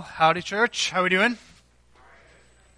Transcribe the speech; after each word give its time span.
Howdy, 0.00 0.40
church. 0.40 0.90
How 0.90 1.00
are 1.00 1.02
we 1.02 1.10
doing? 1.10 1.36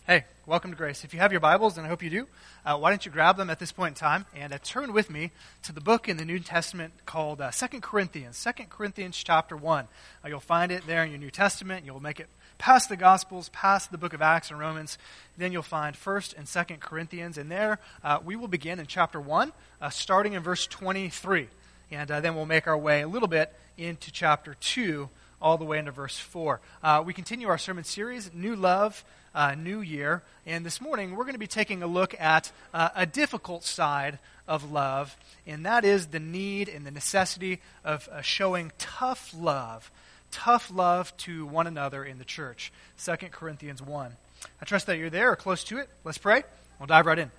Hey, 0.08 0.24
welcome 0.44 0.72
to 0.72 0.76
Grace. 0.76 1.04
If 1.04 1.14
you 1.14 1.20
have 1.20 1.30
your 1.30 1.40
Bibles, 1.40 1.76
and 1.76 1.86
I 1.86 1.88
hope 1.88 2.02
you 2.02 2.10
do, 2.10 2.26
uh, 2.66 2.76
why 2.76 2.90
don't 2.90 3.06
you 3.06 3.12
grab 3.12 3.36
them 3.36 3.48
at 3.48 3.60
this 3.60 3.70
point 3.70 3.90
in 3.90 3.94
time 3.94 4.26
and 4.34 4.52
uh, 4.52 4.58
turn 4.64 4.92
with 4.92 5.08
me 5.08 5.30
to 5.62 5.72
the 5.72 5.80
book 5.80 6.08
in 6.08 6.16
the 6.16 6.24
New 6.24 6.40
Testament 6.40 6.92
called 7.06 7.40
uh, 7.40 7.52
Second 7.52 7.82
Corinthians. 7.82 8.36
Second 8.36 8.70
Corinthians 8.70 9.22
chapter 9.22 9.56
1. 9.56 9.84
Uh, 10.24 10.28
you'll 10.28 10.40
find 10.40 10.72
it 10.72 10.84
there 10.86 11.04
in 11.04 11.10
your 11.10 11.20
New 11.20 11.30
Testament. 11.30 11.86
You'll 11.86 12.00
make 12.00 12.18
it 12.18 12.28
past 12.58 12.88
the 12.88 12.96
Gospels, 12.96 13.50
past 13.50 13.92
the 13.92 13.98
book 13.98 14.14
of 14.14 14.22
Acts 14.22 14.50
and 14.50 14.58
Romans. 14.58 14.98
Then 15.38 15.52
you'll 15.52 15.62
find 15.62 15.94
1st 15.94 16.36
and 16.36 16.46
2nd 16.46 16.80
Corinthians. 16.80 17.38
And 17.38 17.48
there 17.48 17.78
uh, 18.02 18.18
we 18.24 18.34
will 18.34 18.48
begin 18.48 18.80
in 18.80 18.86
chapter 18.86 19.20
1, 19.20 19.52
uh, 19.80 19.90
starting 19.90 20.32
in 20.32 20.42
verse 20.42 20.66
23. 20.66 21.46
And 21.92 22.08
then 22.08 22.34
we'll 22.34 22.46
make 22.46 22.66
our 22.66 22.78
way 22.78 23.02
a 23.02 23.08
little 23.08 23.28
bit 23.28 23.52
into 23.78 24.10
chapter 24.10 24.56
2 24.58 25.08
all 25.42 25.58
the 25.58 25.64
way 25.64 25.78
into 25.78 25.90
verse 25.90 26.16
4. 26.16 26.60
Uh, 26.82 27.02
we 27.04 27.12
continue 27.12 27.48
our 27.48 27.58
sermon 27.58 27.84
series, 27.84 28.30
New 28.32 28.54
Love, 28.54 29.04
uh, 29.34 29.54
New 29.54 29.80
Year. 29.80 30.22
And 30.46 30.64
this 30.64 30.80
morning, 30.80 31.16
we're 31.16 31.24
going 31.24 31.34
to 31.34 31.38
be 31.38 31.48
taking 31.48 31.82
a 31.82 31.86
look 31.86 32.18
at 32.18 32.52
uh, 32.72 32.90
a 32.94 33.04
difficult 33.04 33.64
side 33.64 34.18
of 34.46 34.70
love, 34.70 35.16
and 35.46 35.66
that 35.66 35.84
is 35.84 36.06
the 36.06 36.20
need 36.20 36.68
and 36.68 36.86
the 36.86 36.90
necessity 36.90 37.60
of 37.84 38.08
uh, 38.10 38.22
showing 38.22 38.72
tough 38.78 39.34
love, 39.36 39.90
tough 40.30 40.70
love 40.72 41.14
to 41.18 41.44
one 41.46 41.66
another 41.66 42.04
in 42.04 42.18
the 42.18 42.24
church. 42.24 42.72
2 43.04 43.16
Corinthians 43.30 43.82
1. 43.82 44.12
I 44.60 44.64
trust 44.64 44.86
that 44.86 44.98
you're 44.98 45.10
there 45.10 45.32
or 45.32 45.36
close 45.36 45.64
to 45.64 45.78
it. 45.78 45.88
Let's 46.04 46.18
pray. 46.18 46.44
We'll 46.78 46.86
dive 46.86 47.06
right 47.06 47.18
in. 47.18 47.30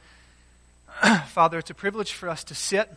Father, 1.28 1.58
it's 1.58 1.70
a 1.70 1.74
privilege 1.74 2.14
for 2.14 2.30
us 2.30 2.44
to 2.46 2.56
sit 2.56 2.90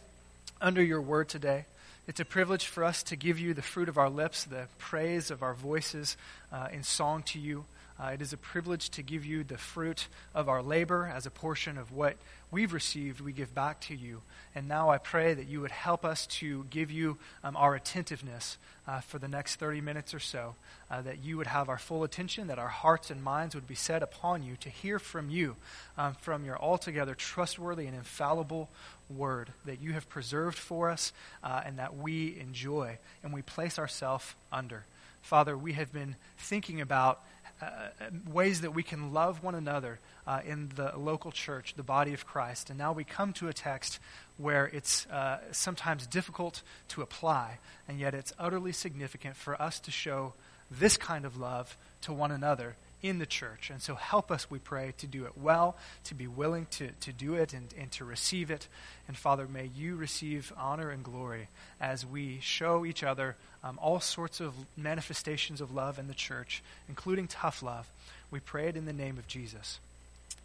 under 0.61 0.83
your 0.83 1.01
word 1.01 1.29
today. 1.29 1.65
It's 2.07 2.21
a 2.21 2.25
privilege 2.25 2.67
for 2.67 2.85
us 2.85 3.03
to 3.05 3.17
give 3.17 3.41
you 3.41 3.53
the 3.53 3.63
fruit 3.63 3.89
of 3.89 3.99
our 3.99 4.09
lips, 4.09 4.45
the 4.45 4.69
praise 4.79 5.33
of 5.33 5.43
our 5.43 5.55
voices 5.55 6.17
uh, 6.53 6.69
in 6.73 6.85
song 6.85 7.25
to 7.25 7.41
you. 7.41 7.65
Uh, 7.99 8.09
it 8.09 8.21
is 8.21 8.33
a 8.33 8.37
privilege 8.37 8.91
to 8.91 9.03
give 9.03 9.25
you 9.25 9.43
the 9.43 9.57
fruit 9.57 10.09
of 10.35 10.49
our 10.49 10.63
labor 10.63 11.11
as 11.15 11.25
a 11.25 11.31
portion 11.31 11.79
of 11.79 11.93
what 11.93 12.17
we've 12.51 12.73
received, 12.73 13.21
we 13.21 13.33
give 13.33 13.55
back 13.55 13.81
to 13.81 13.95
you. 13.95 14.21
And 14.55 14.69
now 14.69 14.91
I 14.91 14.99
pray 14.99 15.35
that 15.35 15.49
you 15.49 15.61
would 15.63 15.71
help 15.71 16.05
us 16.05 16.27
to 16.27 16.65
give 16.71 16.91
you 16.91 17.17
um, 17.43 17.57
our 17.57 17.75
attentiveness 17.75 18.59
uh, 18.87 19.01
for 19.01 19.19
the 19.19 19.29
next 19.29 19.57
30 19.57 19.81
minutes 19.81 20.15
or 20.15 20.21
so, 20.21 20.55
uh, 20.91 21.03
that 21.03 21.25
you 21.25 21.37
would 21.39 21.47
have 21.47 21.69
our 21.69 21.79
full 21.79 22.05
attention, 22.05 22.47
that 22.49 22.59
our 22.59 22.69
hearts 22.69 23.11
and 23.11 23.23
minds 23.23 23.55
would 23.55 23.67
be 23.67 23.75
set 23.75 24.03
upon 24.03 24.43
you 24.43 24.57
to 24.61 24.69
hear 24.69 24.99
from 24.99 25.31
you, 25.31 25.57
um, 25.99 26.15
from 26.15 26.45
your 26.45 26.59
altogether 26.59 27.15
trustworthy 27.15 27.87
and 27.87 27.97
infallible 27.97 28.69
word 29.09 29.51
that 29.65 29.81
you 29.81 29.93
have 29.93 30.09
preserved 30.09 30.59
for 30.59 30.91
us 30.91 31.13
uh, 31.43 31.63
and 31.65 31.79
that 31.79 31.97
we 31.97 32.39
enjoy 32.41 32.99
and 33.23 33.33
we 33.33 33.43
place 33.43 33.79
ourselves 33.79 34.35
under. 34.53 34.85
Father, 35.23 35.59
we 35.59 35.73
have 35.73 35.93
been 35.93 36.15
thinking 36.39 36.81
about 36.81 37.25
uh, 37.61 37.89
ways 38.31 38.61
that 38.61 38.75
we 38.75 38.83
can 38.83 39.13
love 39.13 39.43
one 39.43 39.55
another 39.55 39.99
uh, 40.27 40.41
in 40.45 40.71
the 40.75 40.93
local 40.97 41.33
church, 41.33 41.75
the 41.77 41.83
body 41.83 42.13
of 42.13 42.27
Christ. 42.27 42.71
And 42.71 42.79
now 42.79 42.93
we 42.93 43.05
come 43.05 43.33
to 43.35 43.49
a 43.49 43.53
text 43.53 43.99
where 44.37 44.67
it's 44.67 45.07
uh, 45.07 45.39
sometimes 45.53 46.07
difficult 46.07 46.63
to 46.89 47.03
apply, 47.03 47.59
and 47.89 47.99
yet 47.99 48.15
it's 48.15 48.33
utterly 48.39 48.73
significant 48.73 49.37
for 49.37 49.61
us 49.61 49.81
to 49.81 49.91
show 49.91 50.35
this 50.71 50.97
kind 50.97 51.25
of 51.25 51.37
love 51.39 51.77
to 52.03 52.13
one 52.13 52.33
another 52.33 52.77
in 53.03 53.19
the 53.19 53.27
church. 53.27 53.71
And 53.71 53.81
so 53.81 53.95
help 53.95 54.31
us, 54.31 54.51
we 54.51 54.59
pray, 54.59 54.95
to 54.99 55.07
do 55.07 55.25
it 55.25 55.33
well, 55.37 55.77
to 56.05 56.15
be 56.15 56.27
willing 56.27 56.67
to, 56.73 56.91
to 57.01 57.13
do 57.13 57.35
it 57.35 57.53
and, 57.53 57.73
and 57.79 57.91
to 57.93 58.05
receive 58.05 58.51
it. 58.51 58.69
And 59.09 59.17
Father, 59.17 59.47
may 59.47 59.71
you 59.77 59.97
receive 59.97 60.53
honor 60.57 60.91
and 60.91 61.05
glory 61.05 61.49
as 61.81 62.05
we 62.07 62.41
show 62.41 62.85
each 62.85 63.03
other 63.03 63.37
um, 63.63 63.79
all 63.81 64.01
sorts 64.01 64.41
of 64.41 64.55
manifestations 64.77 65.61
of 65.61 65.75
love 65.75 65.99
in 65.99 66.09
the 66.09 66.15
church, 66.15 66.63
including 66.89 67.27
tough 67.27 67.63
love. 67.63 67.89
We 68.31 68.41
pray 68.41 68.69
it 68.69 68.77
in 68.77 68.87
the 68.87 68.93
name 68.93 69.19
of 69.19 69.27
Jesus. 69.27 69.79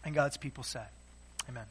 And 0.03 0.15
God's 0.15 0.37
people 0.37 0.63
said, 0.63 0.87
Amen. 1.49 1.65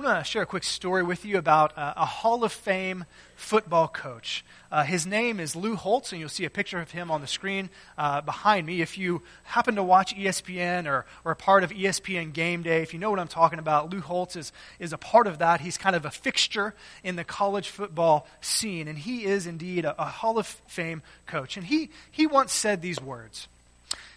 I 0.00 0.04
want 0.04 0.24
to 0.24 0.30
share 0.30 0.42
a 0.42 0.46
quick 0.46 0.62
story 0.62 1.02
with 1.02 1.24
you 1.24 1.38
about 1.38 1.76
uh, 1.76 1.94
a 1.96 2.06
Hall 2.06 2.44
of 2.44 2.52
Fame 2.52 3.04
football 3.34 3.88
coach. 3.88 4.44
Uh, 4.70 4.84
his 4.84 5.08
name 5.08 5.40
is 5.40 5.56
Lou 5.56 5.74
Holtz, 5.74 6.12
and 6.12 6.20
you'll 6.20 6.28
see 6.28 6.44
a 6.44 6.50
picture 6.50 6.78
of 6.78 6.92
him 6.92 7.10
on 7.10 7.20
the 7.20 7.26
screen 7.26 7.68
uh, 7.96 8.20
behind 8.20 8.64
me. 8.64 8.80
If 8.80 8.96
you 8.96 9.22
happen 9.42 9.74
to 9.74 9.82
watch 9.82 10.14
ESPN 10.14 10.86
or, 10.86 11.04
or 11.24 11.32
a 11.32 11.36
part 11.36 11.64
of 11.64 11.72
ESPN 11.72 12.32
Game 12.32 12.62
Day, 12.62 12.80
if 12.80 12.92
you 12.92 13.00
know 13.00 13.10
what 13.10 13.18
I'm 13.18 13.26
talking 13.26 13.58
about, 13.58 13.90
Lou 13.90 14.00
Holtz 14.00 14.36
is, 14.36 14.52
is 14.78 14.92
a 14.92 14.98
part 14.98 15.26
of 15.26 15.38
that. 15.38 15.62
He's 15.62 15.76
kind 15.76 15.96
of 15.96 16.04
a 16.04 16.12
fixture 16.12 16.74
in 17.02 17.16
the 17.16 17.24
college 17.24 17.68
football 17.68 18.28
scene, 18.40 18.86
and 18.86 18.96
he 18.96 19.24
is 19.24 19.48
indeed 19.48 19.84
a, 19.84 20.00
a 20.00 20.06
Hall 20.06 20.38
of 20.38 20.46
Fame 20.46 21.02
coach. 21.26 21.56
And 21.56 21.66
he, 21.66 21.90
he 22.08 22.24
once 22.24 22.52
said 22.52 22.82
these 22.82 23.00
words 23.00 23.48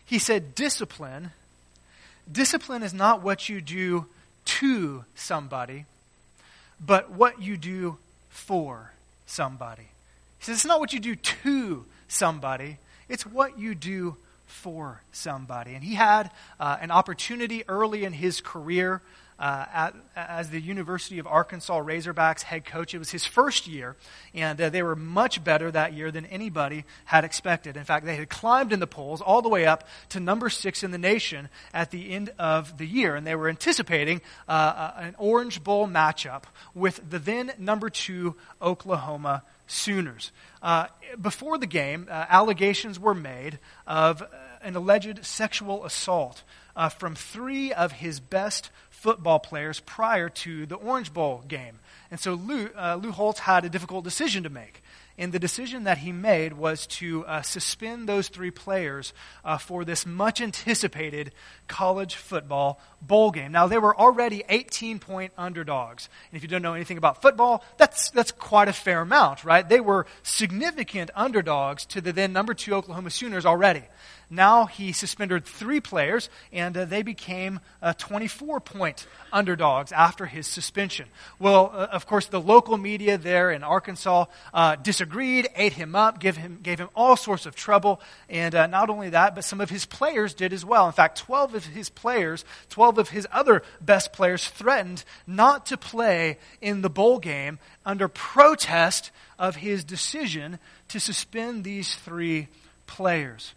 He 0.06 0.20
said, 0.20 0.54
Discipline, 0.54 1.32
discipline 2.32 2.84
is 2.84 2.94
not 2.94 3.24
what 3.24 3.50
you 3.50 3.62
do 3.62 4.06
to 4.60 5.06
somebody, 5.16 5.86
but 6.86 7.12
what 7.12 7.42
you 7.42 7.56
do 7.58 7.98
for 8.30 8.92
somebody. 9.26 9.88
He 10.40 10.46
says 10.46 10.56
it's 10.56 10.66
not 10.66 10.80
what 10.80 10.94
you 10.94 11.00
do 11.00 11.16
to 11.16 11.86
somebody, 12.08 12.78
it's 13.08 13.26
what 13.26 13.58
you 13.58 13.76
do 13.76 14.18
for 14.46 15.02
somebody. 15.12 15.74
And 15.74 15.84
he 15.84 15.96
had 15.96 16.32
uh, 16.60 16.78
an 16.82 16.92
opportunity 16.92 17.64
early 17.68 18.04
in 18.04 18.14
his 18.14 18.42
career 18.42 19.02
uh, 19.42 19.66
at, 19.74 19.96
as 20.16 20.52
the 20.52 20.62
University 20.62 21.18
of 21.18 21.26
Arkansas 21.26 21.82
Razorbacks 21.82 22.44
head 22.44 22.64
coach. 22.64 22.94
It 22.94 23.00
was 23.00 23.10
his 23.10 23.26
first 23.26 23.68
year, 23.68 23.96
and 24.36 24.62
uh, 24.62 24.70
they 24.70 24.84
were 24.84 24.96
much 24.96 25.44
better 25.44 25.72
that 25.72 25.94
year 25.94 26.12
than 26.12 26.28
anybody 26.28 26.86
had 27.06 27.26
expected. 27.26 27.76
In 27.76 27.84
fact, 27.84 28.06
they 28.06 28.16
had 28.16 28.30
climbed 28.30 28.72
in 28.72 28.80
the 28.80 28.86
polls 28.86 29.20
all 29.20 29.42
the 29.42 29.50
way 29.50 29.66
up 29.66 29.88
to 30.10 30.20
number 30.20 30.48
six 30.50 30.84
in 30.84 30.92
the 30.92 31.00
nation 31.00 31.50
at 31.74 31.90
the 31.90 32.12
end 32.12 32.32
of 32.38 32.78
the 32.78 32.86
year, 32.86 33.16
and 33.16 33.26
they 33.26 33.34
were 33.34 33.50
anticipating 33.50 34.22
uh, 34.48 34.52
uh 34.52 34.94
an 34.98 35.16
Orange 35.18 35.64
Bowl 35.64 35.88
matchup 35.88 36.44
with 36.76 37.02
the 37.10 37.18
then 37.18 37.52
number 37.58 37.90
two 37.90 38.36
Oklahoma 38.62 39.42
Sooners. 39.66 40.32
Uh, 40.62 40.86
before 41.20 41.58
the 41.58 41.66
game, 41.66 42.08
allegations 42.10 43.00
were 43.00 43.16
made 43.16 43.58
of 43.88 44.22
an 44.62 44.76
alleged 44.76 45.26
sexual 45.26 45.84
assault 45.86 46.44
uh, 46.76 46.90
from 46.90 47.16
three 47.16 47.74
of 47.74 47.92
his 47.92 48.20
best 48.20 48.70
football 49.02 49.40
players 49.40 49.80
prior 49.80 50.30
to 50.30 50.68
the 50.68 50.76
Orange 50.76 51.12
Bowl 51.12 51.44
game. 51.48 51.80
And 52.12 52.20
so 52.20 52.36
Lou, 52.36 52.70
uh, 52.78 53.00
Lou 53.02 53.12
Holtz 53.12 53.40
had 53.40 53.66
a 53.66 53.70
difficult 53.70 54.04
decision 54.04 54.44
to 54.44 54.50
make. 54.50 54.84
And 55.18 55.34
the 55.34 55.40
decision 55.40 55.84
that 55.84 56.00
he 56.00 56.12
made 56.12 56.54
was 56.54 56.88
to 56.88 57.26
uh, 57.26 57.42
suspend 57.42 58.08
those 58.08 58.28
three 58.28 58.52
players 58.52 59.14
uh, 59.44 59.58
for 59.58 59.86
this 59.86 60.06
much 60.06 60.42
anticipated 60.42 61.34
college 61.68 62.16
football 62.16 62.80
bowl 63.02 63.32
game. 63.32 63.52
Now, 63.52 63.68
they 63.68 63.78
were 63.78 63.96
already 63.96 64.44
18 64.48 65.00
point 65.00 65.34
underdogs. 65.38 66.10
And 66.32 66.38
if 66.38 66.44
you 66.44 66.50
don't 66.50 66.62
know 66.62 66.74
anything 66.74 66.98
about 66.98 67.22
football, 67.22 67.64
that's, 67.78 68.10
that's 68.12 68.32
quite 68.32 68.68
a 68.68 68.74
fair 68.74 69.02
amount, 69.02 69.44
right? 69.44 69.68
They 69.68 69.82
were 69.82 70.06
significant 70.24 71.12
underdogs 71.16 71.86
to 71.88 72.02
the 72.02 72.14
then 72.14 72.34
number 72.34 72.54
two 72.54 72.74
Oklahoma 72.74 73.10
Sooners 73.10 73.46
already. 73.46 73.84
Now 74.32 74.66
he 74.66 74.94
suspended 74.94 75.44
three 75.44 75.82
players, 75.82 76.30
and 76.54 76.76
uh, 76.78 76.86
they 76.86 77.02
became 77.02 77.60
uh, 77.82 77.94
24 77.98 78.62
point 78.62 79.06
underdogs 79.34 79.92
after 79.92 80.26
his 80.26 80.48
suspension. 80.48 81.10
Well, 81.38 81.70
uh, 81.74 81.88
of 81.92 82.08
course, 82.08 82.28
the 82.28 82.40
local 82.40 82.78
media 82.78 83.18
there 83.18 83.52
in 83.52 83.62
Arkansas 83.62 84.26
uh, 84.54 84.78
disagreed, 84.78 85.01
ate 85.56 85.74
him 85.74 85.96
up, 85.96 86.20
gave 86.20 86.38
him, 86.38 86.60
gave 86.62 86.80
him 86.80 86.90
all 86.96 87.16
sorts 87.16 87.46
of 87.46 87.56
trouble. 87.56 88.02
And 88.30 88.54
uh, 88.54 88.68
not 88.68 88.90
only 88.90 89.10
that, 89.10 89.36
but 89.36 89.44
some 89.44 89.62
of 89.62 89.70
his 89.70 89.86
players 89.86 90.34
did 90.34 90.54
as 90.54 90.66
well. 90.66 90.88
In 90.88 90.94
fact, 90.94 91.18
12 91.20 91.56
of 91.56 91.66
his 91.66 91.90
players, 91.90 92.46
12 92.70 92.98
of 92.98 93.10
his 93.10 93.28
other 93.32 93.64
best 93.80 94.14
players, 94.14 94.48
threatened 94.48 95.04
not 95.26 95.66
to 95.68 95.78
play 95.78 96.38
in 96.62 96.82
the 96.82 96.90
bowl 96.90 97.20
game 97.20 97.60
under 97.86 98.08
protest 98.08 99.12
of 99.40 99.58
his 99.58 99.84
decision 99.84 100.60
to 100.90 101.00
suspend 101.00 101.64
these 101.64 101.96
three 101.96 102.48
players. 102.88 103.54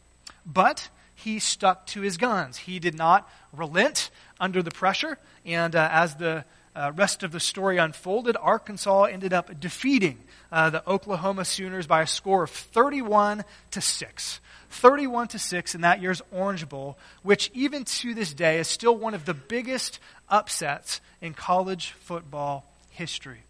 But 0.46 0.88
he 1.14 1.38
stuck 1.38 1.86
to 1.88 2.00
his 2.00 2.16
guns. 2.16 2.58
He 2.58 2.78
did 2.78 2.94
not 2.94 3.28
relent 3.52 4.10
under 4.38 4.62
the 4.62 4.70
pressure. 4.70 5.18
And 5.44 5.74
uh, 5.74 5.88
as 5.90 6.16
the 6.16 6.44
uh, 6.74 6.92
rest 6.96 7.22
of 7.22 7.32
the 7.32 7.40
story 7.40 7.78
unfolded, 7.78 8.36
Arkansas 8.40 9.04
ended 9.04 9.32
up 9.32 9.60
defeating 9.60 10.18
uh, 10.50 10.70
the 10.70 10.88
Oklahoma 10.88 11.44
Sooners 11.44 11.86
by 11.86 12.02
a 12.02 12.06
score 12.06 12.44
of 12.44 12.50
31 12.50 13.44
to 13.72 13.80
6. 13.80 14.40
31 14.70 15.28
to 15.28 15.38
6 15.38 15.74
in 15.74 15.82
that 15.82 16.02
year's 16.02 16.20
Orange 16.32 16.68
Bowl, 16.68 16.98
which 17.22 17.50
even 17.54 17.84
to 17.84 18.14
this 18.14 18.34
day 18.34 18.58
is 18.58 18.66
still 18.66 18.96
one 18.96 19.14
of 19.14 19.24
the 19.24 19.34
biggest 19.34 20.00
upsets 20.28 21.00
in 21.20 21.32
college 21.32 21.90
football 22.00 22.64
history. 22.90 23.42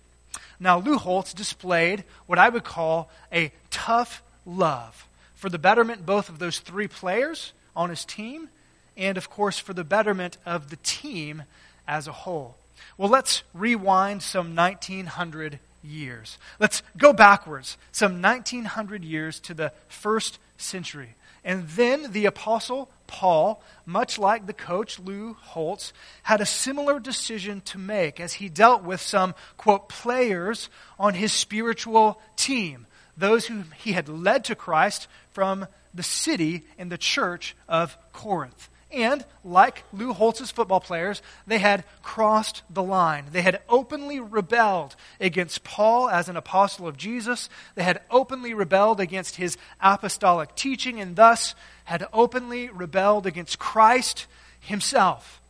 Now, 0.60 0.78
Lou 0.78 0.98
Holtz 0.98 1.32
displayed 1.32 2.04
what 2.26 2.38
I 2.38 2.48
would 2.48 2.64
call 2.64 3.10
a 3.32 3.52
tough 3.70 4.22
love 4.44 5.08
for 5.34 5.48
the 5.48 5.58
betterment 5.58 6.06
both 6.06 6.28
of 6.28 6.38
those 6.38 6.58
three 6.58 6.88
players 6.88 7.52
on 7.74 7.90
his 7.90 8.04
team 8.04 8.48
and, 8.96 9.16
of 9.16 9.30
course, 9.30 9.58
for 9.58 9.72
the 9.72 9.84
betterment 9.84 10.38
of 10.46 10.70
the 10.70 10.76
team 10.76 11.42
as 11.88 12.06
a 12.06 12.12
whole. 12.12 12.56
Well, 12.96 13.08
let's 13.08 13.42
rewind 13.52 14.22
some 14.22 14.54
1900 14.54 15.58
years. 15.82 16.38
Let's 16.58 16.82
go 16.96 17.12
backwards 17.12 17.76
some 17.92 18.22
1900 18.22 19.04
years 19.04 19.40
to 19.40 19.54
the 19.54 19.72
first 19.88 20.38
century. 20.56 21.16
And 21.44 21.68
then 21.68 22.12
the 22.12 22.24
apostle 22.26 22.90
Paul, 23.06 23.62
much 23.84 24.18
like 24.18 24.46
the 24.46 24.54
coach 24.54 24.98
Lou 24.98 25.34
Holtz, 25.34 25.92
had 26.22 26.40
a 26.40 26.46
similar 26.46 26.98
decision 26.98 27.60
to 27.66 27.78
make 27.78 28.18
as 28.18 28.32
he 28.34 28.48
dealt 28.48 28.82
with 28.82 29.00
some, 29.00 29.34
quote, 29.58 29.90
players 29.90 30.70
on 30.98 31.12
his 31.12 31.32
spiritual 31.32 32.18
team, 32.36 32.86
those 33.16 33.46
whom 33.46 33.72
he 33.76 33.92
had 33.92 34.08
led 34.08 34.44
to 34.44 34.54
Christ 34.54 35.06
from 35.32 35.66
the 35.92 36.02
city 36.02 36.64
and 36.78 36.90
the 36.90 36.98
church 36.98 37.54
of 37.68 37.96
Corinth. 38.12 38.70
And, 38.94 39.24
like 39.44 39.82
Lou 39.92 40.12
Holtz's 40.12 40.50
football 40.50 40.80
players, 40.80 41.20
they 41.46 41.58
had 41.58 41.84
crossed 42.02 42.62
the 42.70 42.82
line. 42.82 43.26
They 43.32 43.42
had 43.42 43.60
openly 43.68 44.20
rebelled 44.20 44.94
against 45.20 45.64
Paul 45.64 46.08
as 46.08 46.28
an 46.28 46.36
apostle 46.36 46.86
of 46.86 46.96
Jesus. 46.96 47.48
They 47.74 47.82
had 47.82 48.00
openly 48.10 48.54
rebelled 48.54 49.00
against 49.00 49.36
his 49.36 49.56
apostolic 49.80 50.54
teaching 50.54 51.00
and 51.00 51.16
thus 51.16 51.54
had 51.84 52.06
openly 52.12 52.68
rebelled 52.68 53.26
against 53.26 53.58
Christ 53.58 54.26
himself. 54.60 55.40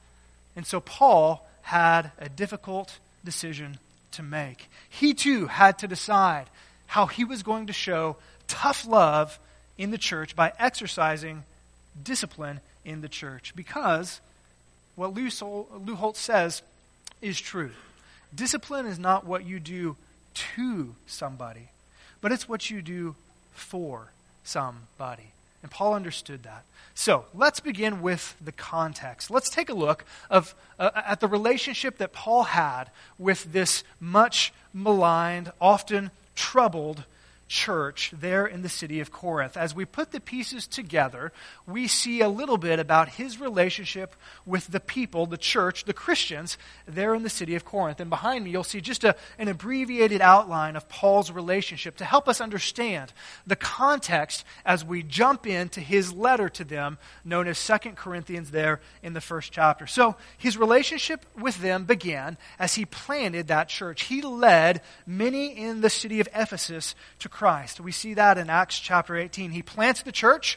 And 0.57 0.67
so 0.67 0.81
Paul 0.81 1.47
had 1.63 2.13
a 2.19 2.29
difficult 2.29 2.99
decision 3.25 3.79
to 4.13 4.23
make. 4.23 4.69
He 4.89 5.15
too 5.15 5.47
had 5.47 5.79
to 5.79 5.89
decide 5.89 6.47
how 6.87 7.07
he 7.07 7.25
was 7.25 7.43
going 7.43 7.67
to 7.67 7.73
show 7.73 8.17
tough 8.47 8.87
love 8.87 9.39
in 9.77 9.91
the 9.91 9.99
church 9.99 10.37
by 10.37 10.53
exercising 10.59 11.45
discipline 12.01 12.61
in 12.85 13.01
the 13.01 13.09
church. 13.09 13.55
Because 13.57 14.21
what 14.97 15.15
Lou, 15.15 15.31
Sol, 15.31 15.69
Lou 15.85 15.95
Holtz 15.95 16.21
says 16.21 16.63
is 17.21 17.41
true. 17.41 17.73
Discipline 18.35 18.87
is 18.87 18.99
not 18.99 19.27
what 19.27 19.45
you 19.45 19.61
do 19.61 19.97
to 20.57 20.95
somebody, 21.07 21.69
but 22.21 22.33
it's 22.33 22.49
what 22.49 22.71
you 22.71 22.83
do 22.83 23.15
for 23.53 24.11
somebody. 24.43 25.31
And 25.63 25.71
Paul 25.71 25.95
understood 25.95 26.43
that. 26.43 26.65
So 26.95 27.25
let's 27.35 27.59
begin 27.59 28.03
with 28.03 28.37
the 28.45 28.53
context. 28.53 29.31
Let's 29.31 29.49
take 29.49 29.71
a 29.71 29.75
look 29.75 30.05
of, 30.29 30.55
uh, 30.79 30.91
at 30.95 31.21
the 31.21 31.27
relationship 31.27 31.99
that 31.99 32.13
Paul 32.13 32.45
had 32.45 32.91
with 33.19 33.53
this 33.53 33.83
much 33.99 34.53
maligned, 34.73 35.51
often 35.61 36.11
troubled 36.35 37.05
church 37.49 38.13
there 38.19 38.47
in 38.47 38.63
the 38.63 38.69
city 38.69 39.01
of 39.01 39.13
Corinth. 39.13 39.57
As 39.57 39.75
we 39.75 39.85
put 39.85 40.11
the 40.11 40.21
pieces 40.21 40.67
together, 40.67 41.33
we 41.67 41.87
see 41.87 42.21
a 42.21 42.29
little 42.29 42.57
bit 42.57 42.79
about 42.79 43.11
his 43.11 43.41
relationship 43.41 44.17
with 44.47 44.67
the 44.69 44.81
people, 44.81 45.27
the 45.27 45.37
church, 45.37 45.85
the 45.85 45.93
Christians 45.93 46.59
there 46.87 47.15
in 47.15 47.23
the 47.23 47.31
city 47.31 47.55
of 47.55 47.65
Corinth. 47.65 48.01
And 48.01 48.11
behind 48.11 48.45
me, 48.45 48.51
you'll 48.51 48.65
see 48.65 48.81
just 48.81 49.05
a, 49.05 49.17
an 49.39 49.49
abbreviated 49.49 50.21
outline 50.21 50.77
of 50.77 50.89
Paul's 50.89 51.31
relationship 51.31 51.97
to 51.99 52.05
help 52.05 52.29
us 52.29 52.41
understand 52.41 53.13
the 53.47 53.57
context 53.57 54.45
as 54.65 54.85
we 54.85 55.03
jump 55.03 55.47
into 55.47 55.81
his 55.81 56.13
letter 56.13 56.49
to 56.51 56.65
them, 56.65 56.99
known 57.25 57.49
as 57.49 57.59
Second 57.59 57.97
Corinthians, 57.97 58.51
there 58.51 58.81
in 59.03 59.13
the 59.13 59.21
first 59.21 59.53
chapter. 59.53 59.87
So 59.87 60.17
his 60.39 60.57
relationship 60.57 61.27
with 61.39 61.61
them 61.61 61.85
began 61.85 62.39
as 62.59 62.75
he 62.75 62.85
planted 62.85 63.49
that 63.49 63.69
church. 63.69 64.05
He 64.05 64.23
led 64.23 64.83
many 65.07 65.57
in 65.57 65.81
the 65.81 65.91
city 65.91 66.21
of 66.21 66.29
Ephesus 66.35 66.95
to 67.19 67.29
Christ. 67.35 67.81
We 67.81 67.91
see 67.91 68.15
that 68.15 68.39
in 68.39 68.49
Acts 68.49 68.79
chapter 68.79 69.17
18. 69.17 69.51
He 69.51 69.63
plants 69.63 70.03
the 70.03 70.13
church, 70.13 70.57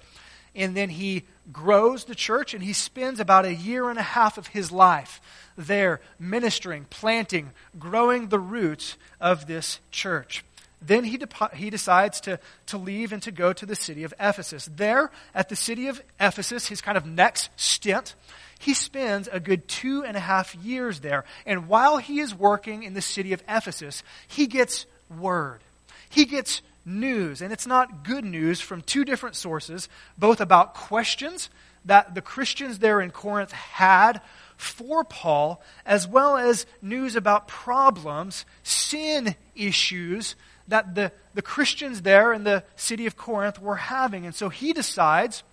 and 0.55 0.77
then 0.77 0.89
he 0.89 1.23
grows 1.51 2.05
the 2.05 2.15
church, 2.15 2.53
and 2.53 2.63
he 2.63 2.71
spends 2.71 3.19
about 3.19 3.45
a 3.45 3.53
year 3.53 3.89
and 3.89 3.97
a 3.97 4.03
half 4.03 4.37
of 4.37 4.47
his 4.47 4.71
life 4.71 5.19
there 5.57 5.99
ministering, 6.19 6.85
planting, 6.91 7.51
growing 7.79 8.27
the 8.27 8.39
roots 8.39 8.95
of 9.19 9.47
this 9.47 9.79
church. 9.89 10.45
Then 10.79 11.03
he, 11.03 11.17
de- 11.17 11.55
he 11.55 11.71
decides 11.71 12.21
to, 12.21 12.39
to 12.67 12.77
leave 12.77 13.11
and 13.11 13.23
to 13.23 13.31
go 13.31 13.51
to 13.53 13.65
the 13.65 13.75
city 13.75 14.03
of 14.03 14.13
Ephesus. 14.19 14.69
There, 14.71 15.09
at 15.33 15.49
the 15.49 15.55
city 15.55 15.87
of 15.87 15.99
Ephesus, 16.19 16.67
his 16.67 16.81
kind 16.81 16.95
of 16.95 17.07
next 17.07 17.49
stint, 17.55 18.13
he 18.59 18.75
spends 18.75 19.27
a 19.27 19.39
good 19.39 19.67
two 19.67 20.03
and 20.03 20.15
a 20.15 20.19
half 20.19 20.53
years 20.53 20.99
there. 20.99 21.25
And 21.47 21.67
while 21.67 21.97
he 21.97 22.19
is 22.19 22.35
working 22.35 22.83
in 22.83 22.93
the 22.93 23.01
city 23.01 23.33
of 23.33 23.41
Ephesus, 23.47 24.03
he 24.27 24.45
gets 24.45 24.85
word 25.09 25.61
he 26.09 26.25
gets 26.25 26.61
news, 26.87 27.41
and 27.41 27.51
it's 27.51 27.67
not 27.67 28.03
good 28.03 28.23
news 28.23 28.61
from 28.61 28.81
two 28.81 29.03
different 29.03 29.35
sources, 29.35 29.89
both 30.17 30.39
about 30.39 30.73
questions 30.73 31.49
that 31.85 32.15
the 32.15 32.21
Christians 32.21 32.79
there 32.79 33.01
in 33.01 33.11
Corinth 33.11 33.51
had 33.51 34.21
for 34.57 35.03
Paul, 35.03 35.61
as 35.85 36.07
well 36.07 36.37
as 36.37 36.65
news 36.81 37.15
about 37.15 37.47
problems, 37.47 38.45
sin 38.63 39.35
issues 39.55 40.35
that 40.67 40.95
the, 40.95 41.11
the 41.33 41.41
Christians 41.41 42.01
there 42.01 42.33
in 42.33 42.43
the 42.43 42.63
city 42.75 43.05
of 43.05 43.15
Corinth 43.15 43.61
were 43.61 43.75
having. 43.75 44.25
And 44.25 44.33
so 44.33 44.49
he 44.49 44.73
decides 44.73 45.43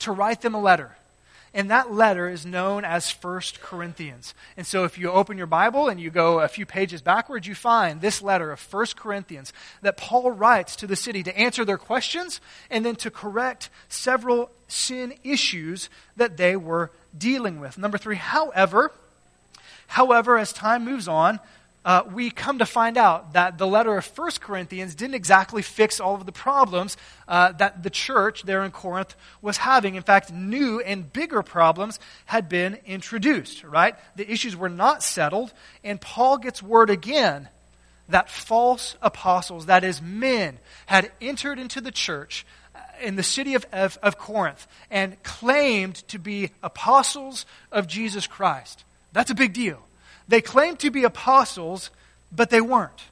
to 0.00 0.12
write 0.12 0.40
them 0.40 0.54
a 0.54 0.60
letter. 0.60 0.96
And 1.56 1.70
that 1.70 1.90
letter 1.90 2.28
is 2.28 2.44
known 2.44 2.84
as 2.84 3.10
First 3.10 3.62
Corinthians. 3.62 4.34
And 4.58 4.66
so 4.66 4.84
if 4.84 4.98
you 4.98 5.10
open 5.10 5.38
your 5.38 5.46
Bible 5.46 5.88
and 5.88 5.98
you 5.98 6.10
go 6.10 6.40
a 6.40 6.48
few 6.48 6.66
pages 6.66 7.00
backwards, 7.00 7.46
you 7.46 7.54
find 7.54 8.02
this 8.02 8.20
letter 8.20 8.52
of 8.52 8.60
First 8.60 8.98
Corinthians 8.98 9.54
that 9.80 9.96
Paul 9.96 10.32
writes 10.32 10.76
to 10.76 10.86
the 10.86 10.94
city 10.94 11.22
to 11.22 11.34
answer 11.36 11.64
their 11.64 11.78
questions 11.78 12.42
and 12.70 12.84
then 12.84 12.94
to 12.96 13.10
correct 13.10 13.70
several 13.88 14.50
sin 14.68 15.14
issues 15.24 15.88
that 16.14 16.36
they 16.36 16.56
were 16.56 16.90
dealing 17.16 17.58
with. 17.58 17.78
Number 17.78 17.96
three, 17.96 18.16
however, 18.16 18.92
however, 19.86 20.36
as 20.36 20.52
time 20.52 20.84
moves 20.84 21.08
on, 21.08 21.40
uh, 21.86 22.02
we 22.12 22.30
come 22.30 22.58
to 22.58 22.66
find 22.66 22.98
out 22.98 23.34
that 23.34 23.58
the 23.58 23.66
letter 23.66 23.96
of 23.96 24.06
1 24.18 24.30
Corinthians 24.40 24.96
didn't 24.96 25.14
exactly 25.14 25.62
fix 25.62 26.00
all 26.00 26.16
of 26.16 26.26
the 26.26 26.32
problems 26.32 26.96
uh, 27.28 27.52
that 27.52 27.84
the 27.84 27.90
church 27.90 28.42
there 28.42 28.64
in 28.64 28.72
Corinth 28.72 29.14
was 29.40 29.58
having. 29.58 29.94
In 29.94 30.02
fact, 30.02 30.32
new 30.32 30.80
and 30.80 31.10
bigger 31.12 31.44
problems 31.44 32.00
had 32.24 32.48
been 32.48 32.76
introduced, 32.86 33.62
right? 33.62 33.94
The 34.16 34.28
issues 34.28 34.56
were 34.56 34.68
not 34.68 35.04
settled, 35.04 35.52
and 35.84 36.00
Paul 36.00 36.38
gets 36.38 36.60
word 36.60 36.90
again 36.90 37.48
that 38.08 38.30
false 38.30 38.96
apostles, 39.00 39.66
that 39.66 39.84
is, 39.84 40.02
men, 40.02 40.58
had 40.86 41.12
entered 41.20 41.60
into 41.60 41.80
the 41.80 41.92
church 41.92 42.44
uh, 42.74 42.80
in 43.00 43.14
the 43.14 43.22
city 43.22 43.54
of, 43.54 43.64
of, 43.72 43.96
of 44.02 44.18
Corinth 44.18 44.66
and 44.90 45.22
claimed 45.22 45.94
to 46.08 46.18
be 46.18 46.50
apostles 46.64 47.46
of 47.70 47.86
Jesus 47.86 48.26
Christ. 48.26 48.84
That's 49.12 49.30
a 49.30 49.34
big 49.36 49.52
deal. 49.52 49.86
They 50.28 50.40
claimed 50.40 50.80
to 50.80 50.90
be 50.90 51.04
apostles, 51.04 51.90
but 52.32 52.50
they 52.50 52.60
weren't. 52.60 53.04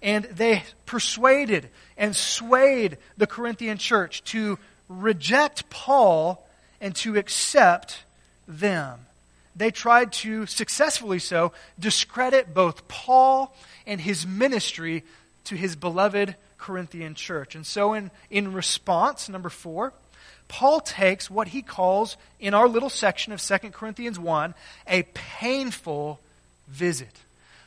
And 0.00 0.24
they 0.24 0.64
persuaded 0.86 1.68
and 1.96 2.16
swayed 2.16 2.98
the 3.16 3.26
Corinthian 3.26 3.78
church 3.78 4.24
to 4.24 4.58
reject 4.88 5.70
Paul 5.70 6.46
and 6.80 6.94
to 6.96 7.16
accept 7.16 8.04
them. 8.48 9.06
They 9.54 9.70
tried 9.70 10.12
to 10.12 10.46
successfully 10.46 11.18
so 11.18 11.52
discredit 11.78 12.54
both 12.54 12.88
Paul 12.88 13.54
and 13.86 14.00
his 14.00 14.26
ministry 14.26 15.04
to 15.44 15.54
his 15.54 15.76
beloved 15.76 16.36
Corinthian 16.58 17.14
church. 17.14 17.54
And 17.54 17.66
so, 17.66 17.92
in, 17.92 18.10
in 18.30 18.52
response, 18.52 19.28
number 19.28 19.50
four, 19.50 19.92
Paul 20.48 20.80
takes 20.80 21.30
what 21.30 21.48
he 21.48 21.62
calls, 21.62 22.16
in 22.38 22.54
our 22.54 22.68
little 22.68 22.90
section 22.90 23.32
of 23.32 23.42
2 23.42 23.70
Corinthians 23.70 24.18
1, 24.18 24.54
a 24.86 25.02
painful 25.14 26.20
visit. 26.72 27.12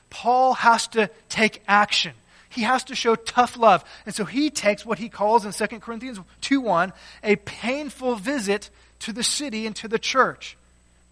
Paul 0.09 0.53
has 0.53 0.87
to 0.89 1.09
take 1.29 1.61
action. 1.67 2.13
He 2.49 2.61
has 2.61 2.85
to 2.85 2.95
show 2.95 3.15
tough 3.15 3.57
love. 3.57 3.83
And 4.05 4.15
so 4.15 4.25
he 4.25 4.49
takes 4.49 4.85
what 4.85 4.99
he 4.99 5.09
calls 5.09 5.45
in 5.45 5.51
2 5.51 5.81
Corinthians 5.81 6.19
2:1 6.41 6.93
a 7.23 7.35
painful 7.37 8.15
visit 8.15 8.69
to 8.99 9.13
the 9.13 9.23
city 9.23 9.65
and 9.65 9.75
to 9.77 9.87
the 9.87 9.99
church 9.99 10.57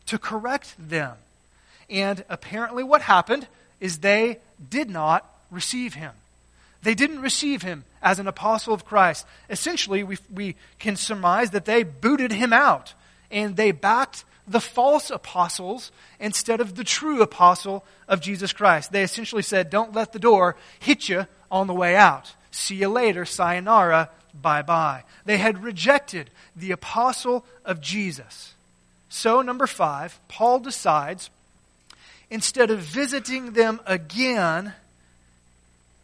to 0.06 0.18
correct 0.18 0.76
them. 0.78 1.18
And 1.90 2.24
apparently 2.30 2.84
what 2.84 3.02
happened 3.02 3.48
is 3.80 4.00
they 4.00 4.40
did 4.70 4.90
not 4.90 5.30
receive 5.52 5.94
him. 5.94 6.14
They 6.82 6.96
didn't 6.96 7.22
receive 7.22 7.62
him 7.62 7.86
as 8.02 8.20
an 8.20 8.28
apostle 8.28 8.74
of 8.74 8.86
Christ. 8.86 9.26
Essentially, 9.50 10.04
we, 10.04 10.18
we 10.34 10.56
can 10.80 10.96
surmise 10.96 11.52
that 11.52 11.66
they 11.66 11.84
booted 11.84 12.32
him 12.32 12.52
out 12.52 12.94
and 13.32 13.56
they 13.56 13.72
backed 13.72 14.26
the 14.48 14.60
false 14.60 15.10
apostles 15.10 15.92
instead 16.20 16.60
of 16.60 16.76
the 16.76 16.84
true 16.84 17.22
apostle 17.22 17.86
of 18.08 18.22
Jesus 18.22 18.54
Christ. 18.54 18.92
They 18.92 19.04
essentially 19.04 19.42
said, 19.42 19.70
Don't 19.70 19.94
let 19.94 20.14
the 20.14 20.20
door 20.20 20.56
hit 20.80 21.08
you 21.10 21.28
on 21.52 21.68
the 21.68 21.74
way 21.74 21.96
out. 21.96 22.34
See 22.52 22.76
you 22.76 22.90
later, 22.90 23.26
sayonara, 23.26 24.10
bye 24.34 24.62
bye. 24.62 25.04
They 25.26 25.38
had 25.38 25.64
rejected 25.64 26.30
the 26.56 26.72
apostle 26.72 27.46
of 27.66 27.82
Jesus. 27.82 28.54
So, 29.10 29.42
number 29.42 29.68
five, 29.68 30.20
Paul 30.28 30.60
decides 30.60 31.30
instead 32.30 32.72
of 32.72 32.80
visiting 32.80 33.54
them 33.54 33.80
again, 33.86 34.74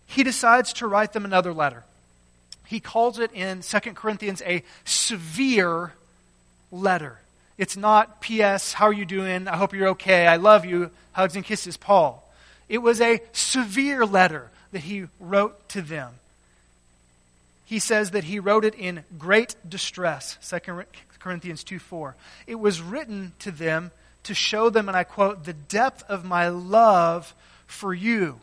he 0.05 0.23
decides 0.23 0.73
to 0.73 0.87
write 0.87 1.13
them 1.13 1.25
another 1.25 1.53
letter. 1.53 1.83
He 2.65 2.79
calls 2.79 3.17
it 3.17 3.31
in 3.33 3.61
2 3.61 3.79
Corinthians 3.93 4.43
a 4.43 4.63
severe 4.85 5.93
letter. 6.71 7.17
It's 7.59 7.75
not, 7.75 8.21
P.S., 8.21 8.71
how 8.71 8.85
are 8.85 8.93
you 8.93 9.03
doing? 9.03 9.49
I 9.49 9.57
hope 9.57 9.73
you're 9.73 9.89
okay. 9.89 10.25
I 10.25 10.37
love 10.37 10.63
you. 10.63 10.91
Hugs 11.11 11.35
and 11.35 11.43
kisses, 11.43 11.75
Paul. 11.75 12.25
It 12.69 12.77
was 12.77 13.01
a 13.01 13.21
severe 13.33 14.05
letter 14.05 14.49
that 14.71 14.79
he 14.79 15.07
wrote 15.19 15.67
to 15.69 15.81
them. 15.81 16.13
he 17.65 17.79
says 17.79 18.11
that 18.11 18.23
he 18.23 18.39
wrote 18.39 18.63
it 18.63 18.75
in 18.75 19.03
great 19.17 19.55
distress. 19.67 20.37
2 20.49 20.85
Corinthians 21.19 21.65
2 21.65 21.79
4. 21.79 22.15
It 22.47 22.55
was 22.55 22.81
written 22.81 23.33
to 23.39 23.51
them 23.51 23.91
to 24.23 24.33
show 24.33 24.69
them, 24.69 24.87
and 24.87 24.95
I 24.95 25.03
quote, 25.03 25.43
the 25.43 25.51
depth 25.51 26.03
of 26.07 26.23
my 26.23 26.47
love 26.47 27.35
for 27.67 27.93
you. 27.93 28.39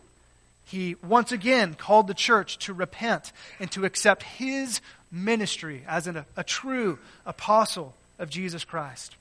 He 0.66 0.94
once 1.02 1.32
again 1.32 1.72
called 1.72 2.06
the 2.06 2.12
church 2.12 2.58
to 2.66 2.74
repent 2.74 3.32
and 3.58 3.70
to 3.70 3.86
accept 3.86 4.24
his 4.24 4.82
ministry 5.10 5.84
as 5.88 6.06
an, 6.06 6.26
a 6.36 6.44
true 6.44 6.98
apostle 7.24 7.94
of 8.18 8.30
Jesus 8.30 8.64
Christ. 8.64 9.16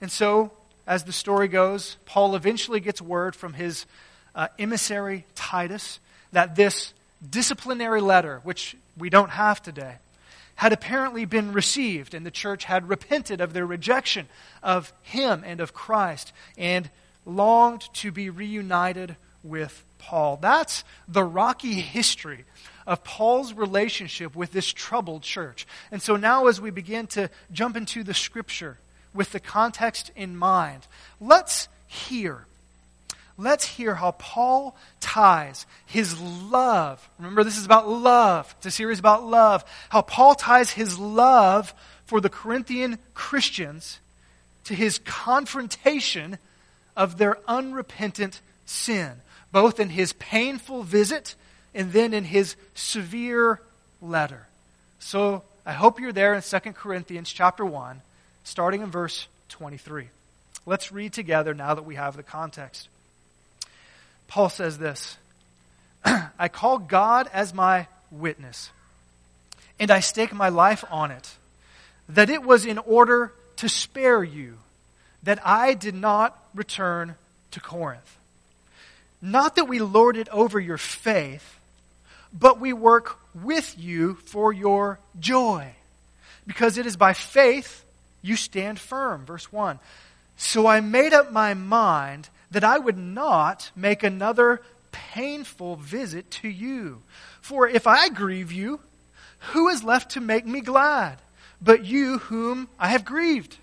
And 0.00 0.10
so, 0.10 0.52
as 0.86 1.04
the 1.04 1.12
story 1.12 1.48
goes, 1.48 1.96
Paul 2.06 2.34
eventually 2.34 2.80
gets 2.80 3.02
word 3.02 3.36
from 3.36 3.52
his 3.52 3.86
uh, 4.34 4.48
emissary 4.58 5.24
Titus 5.34 6.00
that 6.32 6.56
this 6.56 6.92
disciplinary 7.28 8.00
letter, 8.00 8.40
which 8.44 8.76
we 8.96 9.10
don't 9.10 9.30
have 9.30 9.62
today, 9.62 9.96
had 10.56 10.72
apparently 10.72 11.24
been 11.24 11.52
received, 11.52 12.14
and 12.14 12.26
the 12.26 12.30
church 12.30 12.64
had 12.64 12.88
repented 12.88 13.40
of 13.40 13.52
their 13.52 13.66
rejection 13.66 14.26
of 14.62 14.92
him 15.02 15.42
and 15.46 15.60
of 15.60 15.72
Christ, 15.72 16.32
and 16.56 16.90
longed 17.24 17.88
to 17.94 18.10
be 18.10 18.30
reunited 18.30 19.16
with 19.44 19.84
Paul. 19.98 20.38
That's 20.40 20.84
the 21.06 21.22
rocky 21.22 21.74
history 21.74 22.44
of 22.88 23.04
Paul's 23.04 23.52
relationship 23.52 24.34
with 24.34 24.50
this 24.50 24.72
troubled 24.72 25.22
church. 25.22 25.66
And 25.92 26.02
so 26.02 26.16
now, 26.16 26.46
as 26.46 26.60
we 26.60 26.70
begin 26.70 27.06
to 27.08 27.30
jump 27.52 27.76
into 27.76 28.02
the 28.02 28.14
scripture 28.14 28.78
with 29.12 29.30
the 29.30 29.38
context 29.38 30.10
in 30.16 30.36
mind, 30.36 30.88
let's 31.20 31.68
hear 31.86 32.46
let's 33.40 33.64
hear 33.64 33.94
how 33.94 34.10
Paul 34.12 34.76
ties 34.98 35.64
his 35.86 36.20
love. 36.20 37.08
Remember, 37.18 37.44
this 37.44 37.56
is 37.56 37.64
about 37.64 37.88
love. 37.88 38.52
It's 38.58 38.66
a 38.66 38.70
series 38.72 38.98
about 38.98 39.24
love. 39.24 39.64
How 39.90 40.02
Paul 40.02 40.34
ties 40.34 40.70
his 40.70 40.98
love 40.98 41.72
for 42.04 42.20
the 42.20 42.28
Corinthian 42.28 42.98
Christians 43.14 44.00
to 44.64 44.74
his 44.74 44.98
confrontation 44.98 46.38
of 46.96 47.16
their 47.16 47.38
unrepentant 47.46 48.40
sin, 48.64 49.12
both 49.52 49.78
in 49.78 49.90
his 49.90 50.12
painful 50.14 50.82
visit 50.82 51.36
and 51.78 51.92
then 51.92 52.12
in 52.12 52.24
his 52.24 52.56
severe 52.74 53.60
letter. 54.02 54.44
So 54.98 55.44
I 55.64 55.72
hope 55.72 56.00
you're 56.00 56.12
there 56.12 56.34
in 56.34 56.42
2 56.42 56.58
Corinthians 56.72 57.32
chapter 57.32 57.64
1, 57.64 58.02
starting 58.42 58.82
in 58.82 58.90
verse 58.90 59.28
23. 59.50 60.08
Let's 60.66 60.90
read 60.90 61.12
together 61.12 61.54
now 61.54 61.74
that 61.74 61.84
we 61.84 61.94
have 61.94 62.16
the 62.16 62.24
context. 62.24 62.88
Paul 64.26 64.48
says 64.48 64.76
this 64.76 65.16
I 66.04 66.48
call 66.48 66.78
God 66.78 67.30
as 67.32 67.54
my 67.54 67.86
witness, 68.10 68.70
and 69.78 69.92
I 69.92 70.00
stake 70.00 70.34
my 70.34 70.48
life 70.48 70.84
on 70.90 71.12
it, 71.12 71.30
that 72.08 72.28
it 72.28 72.42
was 72.42 72.66
in 72.66 72.78
order 72.78 73.32
to 73.58 73.68
spare 73.68 74.24
you 74.24 74.58
that 75.22 75.38
I 75.46 75.74
did 75.74 75.94
not 75.94 76.36
return 76.56 77.14
to 77.52 77.60
Corinth. 77.60 78.16
Not 79.22 79.54
that 79.54 79.66
we 79.66 79.78
lord 79.78 80.16
it 80.16 80.28
over 80.30 80.58
your 80.58 80.78
faith, 80.78 81.57
but 82.32 82.60
we 82.60 82.72
work 82.72 83.18
with 83.34 83.74
you 83.78 84.14
for 84.26 84.52
your 84.52 84.98
joy. 85.18 85.72
Because 86.46 86.78
it 86.78 86.86
is 86.86 86.96
by 86.96 87.12
faith 87.12 87.84
you 88.22 88.36
stand 88.36 88.78
firm. 88.78 89.24
Verse 89.26 89.52
1. 89.52 89.78
So 90.36 90.66
I 90.66 90.80
made 90.80 91.12
up 91.12 91.32
my 91.32 91.54
mind 91.54 92.28
that 92.50 92.64
I 92.64 92.78
would 92.78 92.98
not 92.98 93.70
make 93.76 94.02
another 94.02 94.62
painful 94.92 95.76
visit 95.76 96.30
to 96.30 96.48
you. 96.48 97.02
For 97.40 97.68
if 97.68 97.86
I 97.86 98.08
grieve 98.08 98.52
you, 98.52 98.80
who 99.52 99.68
is 99.68 99.84
left 99.84 100.12
to 100.12 100.20
make 100.20 100.46
me 100.46 100.60
glad 100.60 101.18
but 101.60 101.84
you 101.84 102.18
whom 102.18 102.68
I 102.78 102.88
have 102.88 103.04
grieved? 103.04 103.56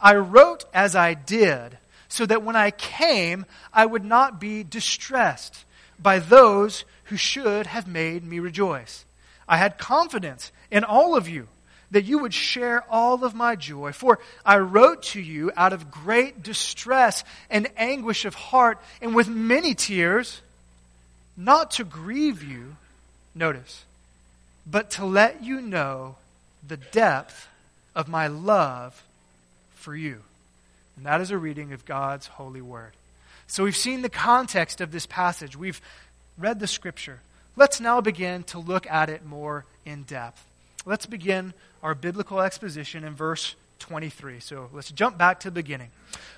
I 0.00 0.14
wrote 0.16 0.64
as 0.72 0.94
I 0.94 1.14
did, 1.14 1.78
so 2.08 2.24
that 2.26 2.42
when 2.42 2.56
I 2.56 2.70
came, 2.70 3.44
I 3.72 3.84
would 3.84 4.04
not 4.04 4.40
be 4.40 4.62
distressed 4.62 5.64
by 5.98 6.20
those 6.20 6.84
who 7.08 7.16
should 7.16 7.66
have 7.66 7.86
made 7.86 8.24
me 8.24 8.38
rejoice. 8.38 9.04
I 9.48 9.56
had 9.56 9.78
confidence 9.78 10.52
in 10.70 10.84
all 10.84 11.16
of 11.16 11.28
you 11.28 11.48
that 11.90 12.04
you 12.04 12.18
would 12.18 12.34
share 12.34 12.84
all 12.90 13.24
of 13.24 13.34
my 13.34 13.56
joy. 13.56 13.92
For 13.92 14.18
I 14.44 14.58
wrote 14.58 15.04
to 15.04 15.20
you 15.20 15.50
out 15.56 15.72
of 15.72 15.90
great 15.90 16.42
distress 16.42 17.24
and 17.48 17.68
anguish 17.76 18.26
of 18.26 18.34
heart, 18.34 18.78
and 19.00 19.14
with 19.14 19.28
many 19.28 19.74
tears, 19.74 20.42
not 21.36 21.72
to 21.72 21.84
grieve 21.84 22.42
you, 22.42 22.76
notice, 23.34 23.84
but 24.66 24.90
to 24.90 25.06
let 25.06 25.42
you 25.42 25.62
know 25.62 26.16
the 26.66 26.76
depth 26.76 27.48
of 27.94 28.08
my 28.08 28.26
love 28.26 29.02
for 29.76 29.96
you. 29.96 30.20
And 30.96 31.06
that 31.06 31.22
is 31.22 31.30
a 31.30 31.38
reading 31.38 31.72
of 31.72 31.86
God's 31.86 32.26
holy 32.26 32.60
word. 32.60 32.92
So 33.46 33.64
we've 33.64 33.74
seen 33.74 34.02
the 34.02 34.10
context 34.10 34.82
of 34.82 34.92
this 34.92 35.06
passage, 35.06 35.56
we've 35.56 35.80
read 36.38 36.60
the 36.60 36.66
scripture. 36.66 37.20
Let's 37.56 37.80
now 37.80 38.00
begin 38.00 38.44
to 38.44 38.58
look 38.58 38.86
at 38.86 39.10
it 39.10 39.26
more 39.26 39.64
in 39.84 40.04
depth. 40.04 40.44
Let's 40.86 41.06
begin 41.06 41.52
our 41.82 41.94
biblical 41.94 42.40
exposition 42.40 43.04
in 43.04 43.14
verse 43.14 43.56
23. 43.80 44.40
So 44.40 44.70
let's 44.72 44.90
jump 44.90 45.18
back 45.18 45.40
to 45.40 45.48
the 45.48 45.54
beginning. 45.54 45.90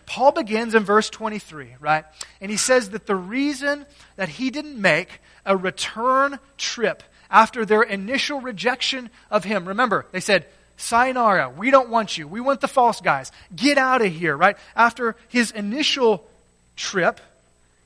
Paul 0.06 0.32
begins 0.32 0.74
in 0.74 0.82
verse 0.82 1.10
23, 1.10 1.76
right? 1.78 2.04
And 2.40 2.50
he 2.50 2.56
says 2.56 2.90
that 2.90 3.06
the 3.06 3.14
reason 3.14 3.86
that 4.16 4.28
he 4.28 4.50
didn't 4.50 4.80
make 4.80 5.20
a 5.46 5.56
return 5.56 6.38
trip 6.58 7.02
after 7.30 7.64
their 7.64 7.82
initial 7.82 8.40
rejection 8.40 9.10
of 9.30 9.44
him, 9.44 9.68
remember, 9.68 10.06
they 10.10 10.20
said, 10.20 10.46
Sayonara, 10.76 11.50
we 11.50 11.70
don't 11.70 11.90
want 11.90 12.16
you. 12.16 12.26
We 12.26 12.40
want 12.40 12.60
the 12.60 12.68
false 12.68 13.00
guys. 13.00 13.30
Get 13.54 13.76
out 13.78 14.02
of 14.02 14.12
here, 14.12 14.36
right? 14.36 14.56
After 14.74 15.14
his 15.28 15.50
initial 15.50 16.26
trip, 16.74 17.20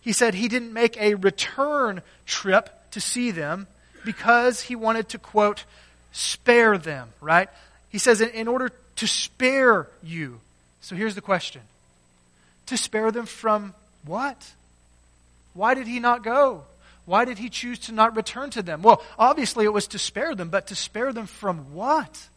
he 0.04 0.12
said 0.12 0.34
he 0.34 0.48
didn't 0.48 0.74
make 0.74 1.00
a 1.00 1.14
return 1.14 2.02
trip 2.26 2.68
to 2.90 3.00
see 3.00 3.30
them 3.30 3.66
because 4.04 4.60
he 4.60 4.76
wanted 4.76 5.08
to, 5.08 5.18
quote, 5.18 5.64
spare 6.12 6.76
them, 6.76 7.08
right? 7.22 7.48
He 7.88 7.96
says, 7.96 8.20
in, 8.20 8.46
order 8.46 8.70
to 8.96 9.06
spare 9.06 9.88
you. 10.02 10.40
So 10.82 10.94
here's 10.94 11.14
the 11.14 11.22
question 11.22 11.62
To 12.66 12.76
spare 12.76 13.10
them 13.12 13.24
from 13.24 13.72
what? 14.04 14.52
Why 15.54 15.72
did 15.72 15.86
he 15.86 16.00
not 16.00 16.22
go? 16.22 16.64
Why 17.06 17.24
did 17.24 17.38
he 17.38 17.48
choose 17.48 17.78
to 17.80 17.92
not 17.92 18.14
return 18.14 18.50
to 18.50 18.62
them? 18.62 18.82
Well, 18.82 19.02
obviously 19.18 19.64
it 19.64 19.72
was 19.72 19.86
to 19.88 19.98
spare 19.98 20.34
them, 20.34 20.50
but 20.50 20.66
to 20.66 20.74
spare 20.74 21.14
them 21.14 21.26
from 21.26 21.72
what? 21.72 22.28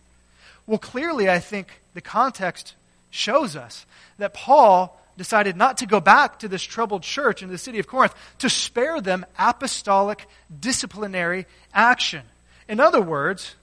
Well, 0.65 0.77
clearly, 0.77 1.29
I 1.29 1.39
think 1.39 1.67
the 1.93 2.01
context 2.01 2.75
shows 3.09 3.57
us 3.57 3.85
that 4.19 4.33
Paul 4.33 4.97
decided 5.17 5.57
not 5.57 5.77
to 5.77 5.85
go 5.85 5.99
back 5.99 6.39
to 6.39 6.47
this 6.47 6.63
troubled 6.63 7.03
church 7.03 7.41
in 7.41 7.49
the 7.49 7.57
city 7.57 7.79
of 7.79 7.87
Corinth 7.87 8.13
to 8.39 8.49
spare 8.49 9.01
them 9.01 9.25
apostolic 9.37 10.25
disciplinary 10.59 11.45
action. 11.73 12.21
In 12.67 12.79
other 12.79 13.01
words, 13.01 13.55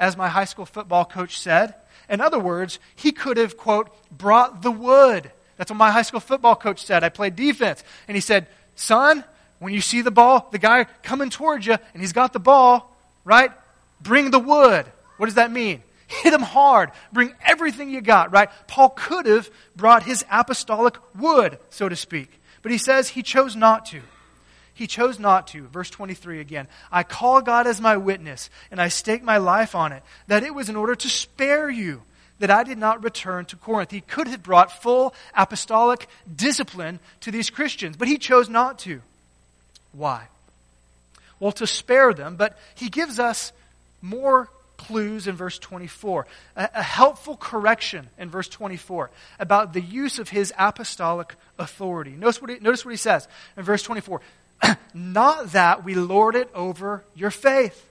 as 0.00 0.16
my 0.16 0.28
high 0.28 0.46
school 0.46 0.66
football 0.66 1.04
coach 1.04 1.38
said. 1.38 1.74
In 2.08 2.20
other 2.20 2.40
words, 2.40 2.80
he 2.96 3.12
could 3.12 3.36
have, 3.36 3.56
quote, 3.56 3.94
brought 4.10 4.62
the 4.62 4.70
wood. 4.70 5.30
That's 5.58 5.70
what 5.70 5.76
my 5.76 5.90
high 5.90 6.02
school 6.02 6.20
football 6.20 6.56
coach 6.56 6.84
said. 6.84 7.04
I 7.04 7.10
played 7.10 7.36
defense. 7.36 7.84
And 8.08 8.16
he 8.16 8.22
said, 8.22 8.46
son, 8.74 9.22
when 9.58 9.74
you 9.74 9.82
see 9.82 10.00
the 10.00 10.10
ball, 10.10 10.48
the 10.50 10.58
guy 10.58 10.84
coming 11.02 11.28
towards 11.28 11.66
you, 11.66 11.74
and 11.74 12.00
he's 12.00 12.14
got 12.14 12.32
the 12.32 12.40
ball, 12.40 12.96
right? 13.24 13.52
Bring 14.00 14.30
the 14.30 14.38
wood. 14.38 14.86
What 15.18 15.26
does 15.26 15.34
that 15.34 15.52
mean? 15.52 15.82
Hit 16.10 16.32
them 16.32 16.42
hard. 16.42 16.90
Bring 17.12 17.32
everything 17.46 17.88
you 17.88 18.00
got, 18.00 18.32
right? 18.32 18.50
Paul 18.66 18.88
could 18.90 19.26
have 19.26 19.48
brought 19.76 20.02
his 20.02 20.24
apostolic 20.30 20.96
wood, 21.16 21.58
so 21.70 21.88
to 21.88 21.94
speak. 21.94 22.40
But 22.62 22.72
he 22.72 22.78
says 22.78 23.08
he 23.08 23.22
chose 23.22 23.54
not 23.54 23.86
to. 23.86 24.00
He 24.74 24.88
chose 24.88 25.20
not 25.20 25.46
to. 25.48 25.68
Verse 25.68 25.88
23 25.88 26.40
again. 26.40 26.66
I 26.90 27.04
call 27.04 27.42
God 27.42 27.68
as 27.68 27.80
my 27.80 27.96
witness, 27.96 28.50
and 28.72 28.82
I 28.82 28.88
stake 28.88 29.22
my 29.22 29.36
life 29.36 29.76
on 29.76 29.92
it, 29.92 30.02
that 30.26 30.42
it 30.42 30.52
was 30.52 30.68
in 30.68 30.74
order 30.74 30.96
to 30.96 31.08
spare 31.08 31.70
you 31.70 32.02
that 32.40 32.50
I 32.50 32.64
did 32.64 32.78
not 32.78 33.04
return 33.04 33.44
to 33.46 33.56
Corinth. 33.56 33.92
He 33.92 34.00
could 34.00 34.26
have 34.26 34.42
brought 34.42 34.82
full 34.82 35.14
apostolic 35.36 36.08
discipline 36.34 36.98
to 37.20 37.30
these 37.30 37.50
Christians, 37.50 37.96
but 37.96 38.08
he 38.08 38.18
chose 38.18 38.48
not 38.48 38.80
to. 38.80 39.00
Why? 39.92 40.26
Well, 41.38 41.52
to 41.52 41.68
spare 41.68 42.12
them, 42.12 42.34
but 42.34 42.58
he 42.74 42.88
gives 42.88 43.20
us 43.20 43.52
more 44.02 44.48
clues 44.80 45.26
in 45.26 45.36
verse 45.36 45.58
24. 45.58 46.26
A, 46.56 46.70
a, 46.74 46.82
helpful 46.82 47.36
correction 47.36 48.08
in 48.18 48.30
verse 48.30 48.48
24 48.48 49.10
about 49.38 49.74
the 49.74 49.80
use 49.80 50.18
of 50.18 50.30
his 50.30 50.52
apostolic 50.58 51.34
authority. 51.58 52.12
Notice 52.12 52.40
what 52.40 52.50
he, 52.50 52.58
notice 52.60 52.84
what 52.84 52.92
he 52.92 52.96
says 52.96 53.28
in 53.56 53.62
verse 53.62 53.82
24. 53.82 54.22
not 54.94 55.52
that 55.52 55.84
we 55.84 55.94
lord 55.94 56.34
it 56.34 56.48
over 56.54 57.04
your 57.14 57.30
faith. 57.30 57.88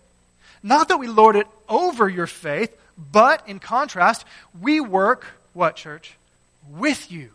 Not 0.64 0.88
that 0.88 0.98
we 0.98 1.08
lord 1.08 1.36
it 1.36 1.48
over 1.70 2.10
your 2.10 2.28
faith, 2.28 2.76
but 2.98 3.48
in 3.48 3.60
contrast, 3.60 4.26
we 4.60 4.82
work, 4.82 5.26
what, 5.54 5.76
church? 5.76 6.18
With 6.68 7.12
you. 7.12 7.30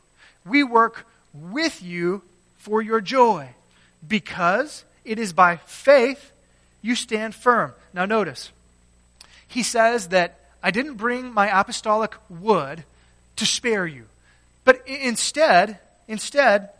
We 0.45 0.65
work 0.65 1.07
with 1.33 1.81
you 1.83 2.23
for 2.57 2.83
your 2.83 3.01
joy, 3.01 3.51
because 4.07 4.85
it 5.05 5.19
is 5.19 5.33
by 5.33 5.57
faith 5.59 6.33
you 6.83 6.95
stand 6.95 7.35
firm. 7.35 7.73
Now, 7.93 8.05
notice, 8.05 8.53
he 9.55 9.63
says 9.63 10.09
that 10.09 10.41
I 10.65 10.73
didn't 10.73 10.97
bring 10.97 11.33
my 11.33 11.61
apostolic 11.61 12.17
wood 12.29 12.83
to 13.37 13.47
spare 13.47 13.87
you. 13.87 14.07
But 14.65 14.83
instead, 14.89 15.79
instead, 16.09 16.71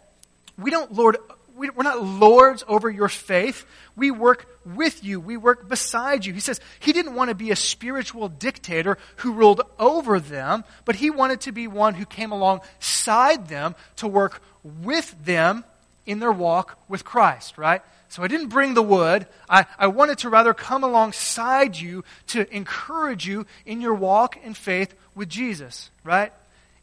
we 0.59 0.73
don't 0.73 0.93
lord 0.93 1.19
we're 1.55 1.85
not 1.85 2.03
lords 2.03 2.65
over 2.67 2.91
your 2.91 3.09
faith. 3.09 3.65
We 3.95 4.11
work 4.11 4.49
with 4.67 5.05
you. 5.05 5.21
We 5.21 5.37
work 5.37 5.69
beside 5.69 6.27
you. 6.27 6.35
He 6.35 6.41
says 6.41 6.61
he 6.81 6.93
didn't 6.93 7.15
want 7.15 7.29
to 7.29 7.37
be 7.37 7.53
a 7.53 7.57
spiritual 7.57 8.29
dictator 8.29 8.99
who 9.19 9.35
ruled 9.35 9.63
over 9.79 10.19
them, 10.19 10.65
but 10.85 10.97
he 10.97 11.11
wanted 11.11 11.43
to 11.43 11.53
be 11.53 11.69
one 11.69 11.95
who 11.95 12.05
came 12.05 12.33
alongside 12.33 13.47
them 13.47 13.77
to 13.97 14.09
work 14.09 14.43
with 14.65 15.15
them 15.25 15.63
in 16.07 16.19
their 16.19 16.33
walk 16.33 16.77
with 16.89 17.05
Christ, 17.05 17.57
right? 17.57 17.83
So 18.15 18.23
I 18.23 18.29
didn't 18.29 18.51
bring 18.51 18.75
the 18.75 18.83
wood. 18.83 19.27
I, 19.49 19.67
I 19.77 19.89
wanted 19.89 20.19
to 20.19 20.29
rather 20.29 20.55
come 20.55 20.85
alongside 20.85 21.77
you 21.77 22.05
to 22.29 22.49
encourage 22.55 23.27
you 23.27 23.45
in 23.67 23.81
your 23.81 23.95
walk 23.95 24.37
in 24.45 24.55
faith 24.55 24.95
with 25.17 25.29
Jesus, 25.29 25.91
right? 26.05 26.33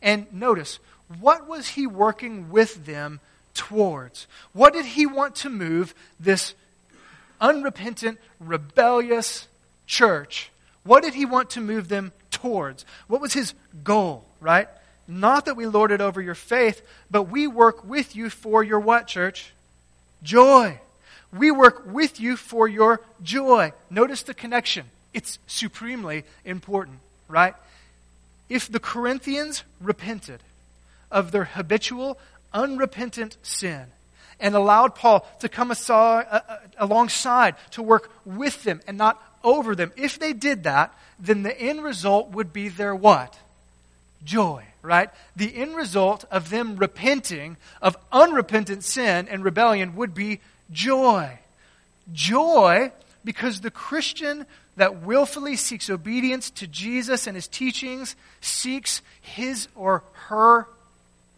And 0.01 0.27
notice, 0.33 0.79
what 1.21 1.47
was 1.47 1.69
he 1.69 1.87
working 1.87 2.49
with 2.49 2.85
them 2.85 3.21
towards? 3.53 4.27
What 4.51 4.73
did 4.73 4.85
he 4.85 5.05
want 5.05 5.35
to 5.37 5.49
move 5.49 5.95
this 6.19 6.53
unrepentant, 7.39 8.19
rebellious 8.41 9.47
church? 9.87 10.51
What 10.83 11.01
did 11.01 11.13
he 11.13 11.23
want 11.23 11.51
to 11.51 11.61
move 11.61 11.87
them 11.87 12.11
towards? 12.31 12.83
What 13.07 13.21
was 13.21 13.31
his 13.31 13.53
goal, 13.85 14.25
right? 14.41 14.67
Not 15.07 15.45
that 15.45 15.55
we 15.55 15.65
lord 15.65 15.93
it 15.93 16.01
over 16.01 16.21
your 16.21 16.35
faith, 16.35 16.81
but 17.09 17.23
we 17.23 17.47
work 17.47 17.85
with 17.85 18.17
you 18.17 18.29
for 18.29 18.65
your 18.65 18.81
what, 18.81 19.07
church? 19.07 19.53
Joy. 20.23 20.81
We 21.33 21.51
work 21.51 21.83
with 21.85 22.19
you 22.19 22.35
for 22.35 22.67
your 22.67 23.01
joy. 23.23 23.73
Notice 23.89 24.23
the 24.23 24.33
connection. 24.33 24.85
It's 25.13 25.39
supremely 25.47 26.23
important, 26.45 26.99
right? 27.27 27.55
If 28.49 28.71
the 28.71 28.79
Corinthians 28.79 29.63
repented 29.79 30.41
of 31.09 31.31
their 31.31 31.45
habitual, 31.45 32.17
unrepentant 32.53 33.37
sin 33.43 33.85
and 34.39 34.55
allowed 34.55 34.95
Paul 34.95 35.25
to 35.39 35.47
come 35.47 35.71
uh, 35.71 35.93
uh, 35.93 36.57
alongside 36.77 37.55
to 37.71 37.83
work 37.83 38.11
with 38.25 38.63
them 38.63 38.81
and 38.87 38.97
not 38.97 39.21
over 39.43 39.75
them, 39.75 39.91
if 39.95 40.19
they 40.19 40.33
did 40.33 40.63
that, 40.63 40.93
then 41.19 41.43
the 41.43 41.57
end 41.59 41.83
result 41.83 42.31
would 42.31 42.51
be 42.51 42.67
their 42.67 42.95
what? 42.95 43.37
Joy, 44.23 44.65
right? 44.81 45.09
The 45.35 45.55
end 45.55 45.75
result 45.75 46.25
of 46.31 46.49
them 46.49 46.75
repenting 46.75 47.57
of 47.81 47.97
unrepentant 48.11 48.83
sin 48.83 49.27
and 49.29 49.43
rebellion 49.43 49.95
would 49.95 50.13
be 50.13 50.41
joy. 50.71 51.39
Joy 52.11 52.91
because 53.23 53.61
the 53.61 53.71
Christian 53.71 54.45
that 54.77 55.01
willfully 55.03 55.55
seeks 55.55 55.89
obedience 55.89 56.49
to 56.51 56.67
Jesus 56.67 57.27
and 57.27 57.35
his 57.35 57.47
teachings 57.47 58.15
seeks 58.39 59.01
his 59.19 59.67
or 59.75 60.03
her 60.27 60.67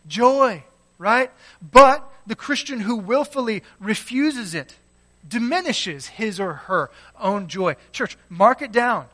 joy, 0.07 0.63
right? 0.97 1.31
But 1.71 2.09
the 2.25 2.35
Christian 2.35 2.79
who 2.79 2.95
willfully 2.95 3.63
refuses 3.79 4.53
it 4.53 4.75
diminishes 5.27 6.07
his 6.07 6.39
or 6.39 6.53
her 6.53 6.89
own 7.19 7.47
joy. 7.47 7.75
Church, 7.91 8.17
mark 8.29 8.61
it 8.61 8.71
down. 8.71 9.05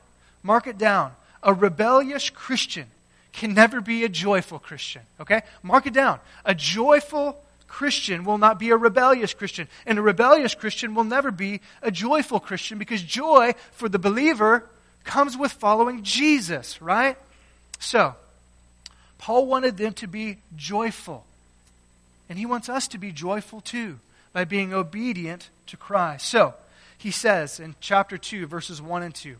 Mark 0.43 0.67
it 0.67 0.77
down. 0.77 1.13
A 1.43 1.53
rebellious 1.53 2.29
Christian 2.29 2.87
can 3.31 3.53
never 3.53 3.79
be 3.79 4.03
a 4.03 4.09
joyful 4.09 4.59
Christian, 4.59 5.03
okay? 5.21 5.41
Mark 5.63 5.85
it 5.87 5.93
down. 5.93 6.19
A 6.43 6.53
joyful 6.53 7.41
Christian 7.69 8.25
will 8.25 8.37
not 8.37 8.59
be 8.59 8.71
a 8.71 8.77
rebellious 8.77 9.33
Christian. 9.33 9.69
And 9.85 9.97
a 9.97 10.01
rebellious 10.01 10.55
Christian 10.55 10.95
will 10.95 11.05
never 11.05 11.31
be 11.31 11.61
a 11.81 11.91
joyful 11.91 12.39
Christian 12.39 12.77
because 12.77 13.01
joy 13.01 13.53
for 13.71 13.87
the 13.87 13.99
believer 13.99 14.67
comes 15.05 15.37
with 15.37 15.53
following 15.53 16.03
Jesus, 16.03 16.81
right? 16.81 17.15
So, 17.79 18.15
Paul 19.17 19.45
wanted 19.45 19.77
them 19.77 19.93
to 19.93 20.07
be 20.07 20.37
joyful. 20.55 21.25
And 22.27 22.37
he 22.37 22.45
wants 22.45 22.67
us 22.67 22.87
to 22.89 22.97
be 22.97 23.11
joyful 23.11 23.61
too 23.61 23.99
by 24.33 24.43
being 24.43 24.73
obedient 24.73 25.49
to 25.67 25.77
Christ. 25.77 26.27
So, 26.27 26.55
he 26.97 27.11
says 27.11 27.59
in 27.59 27.75
chapter 27.79 28.17
2, 28.17 28.47
verses 28.47 28.81
1 28.81 29.03
and 29.03 29.15
2, 29.15 29.35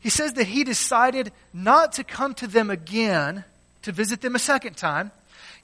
he 0.00 0.08
says 0.08 0.34
that 0.34 0.46
he 0.46 0.64
decided 0.64 1.32
not 1.52 1.92
to 1.94 2.04
come 2.04 2.32
to 2.34 2.46
them 2.46 2.70
again 2.70 3.44
to 3.82 3.92
visit 3.92 4.20
them 4.20 4.34
a 4.34 4.38
second 4.38 4.76
time 4.76 5.10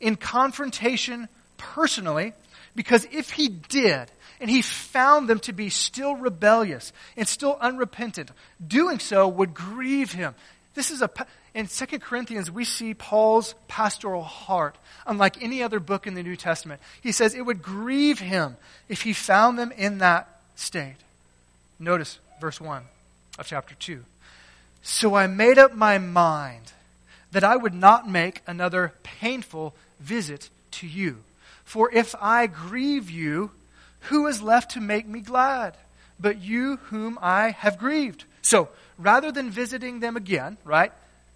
in 0.01 0.17
confrontation 0.17 1.29
personally, 1.72 2.35
because 2.77 3.07
if 3.11 3.31
he 3.31 3.48
did, 3.48 4.11
and 4.40 4.50
he 4.50 4.62
found 4.62 5.29
them 5.29 5.38
to 5.40 5.53
be 5.53 5.70
still 5.70 6.14
rebellious 6.16 6.92
and 7.16 7.27
still 7.27 7.57
unrepentant, 7.61 8.31
doing 8.64 8.98
so 8.98 9.27
would 9.27 9.55
grieve 9.55 10.12
him. 10.12 10.35
This 10.74 10.90
is 10.90 11.03
a 11.03 11.11
in 11.55 11.68
2 11.68 11.87
Corinthians 12.00 12.50
we 12.50 12.64
see 12.64 12.94
Paul's 12.94 13.55
pastoral 13.68 14.24
heart 14.24 14.77
unlike 15.07 15.40
any 15.40 15.62
other 15.62 15.79
book 15.79 16.07
in 16.07 16.14
the 16.14 16.22
New 16.22 16.37
Testament. 16.37 16.81
He 17.00 17.12
says 17.12 17.35
it 17.35 17.46
would 17.46 17.62
grieve 17.62 18.18
him 18.18 18.57
if 18.88 19.03
he 19.03 19.12
found 19.12 19.59
them 19.59 19.72
in 19.72 19.98
that 19.98 20.29
state. 20.57 20.96
Notice 21.79 22.18
verse 22.40 22.61
1 22.61 22.83
of 23.38 23.46
chapter 23.46 23.77
2. 23.77 24.05
So 24.83 25.14
I 25.14 25.29
made 25.29 25.59
up 25.59 25.74
my 25.74 25.98
mind 25.98 26.72
that 27.31 27.44
I 27.44 27.57
would 27.57 27.74
not 27.74 28.09
make 28.09 28.42
another 28.46 28.92
painful 29.03 29.74
visit 30.00 30.50
to 30.72 30.87
you 30.87 31.22
for 31.64 31.90
if 31.92 32.14
I 32.20 32.46
grieve 32.46 33.11
you, 33.11 33.50
who 34.00 34.27
is 34.27 34.42
left 34.42 34.72
to 34.72 34.81
make 34.81 35.07
me 35.07 35.20
glad? 35.20 35.77
But 36.20 36.40
you 36.40 36.77
whom 36.77 37.18
I 37.20 37.50
have 37.50 37.79
grieved. 37.79 38.24
So, 38.42 38.68
rather 38.98 39.33
than 39.33 39.50
visiting 39.50 40.00
them 40.00 40.16
again, 40.16 40.59
right, 40.64 40.92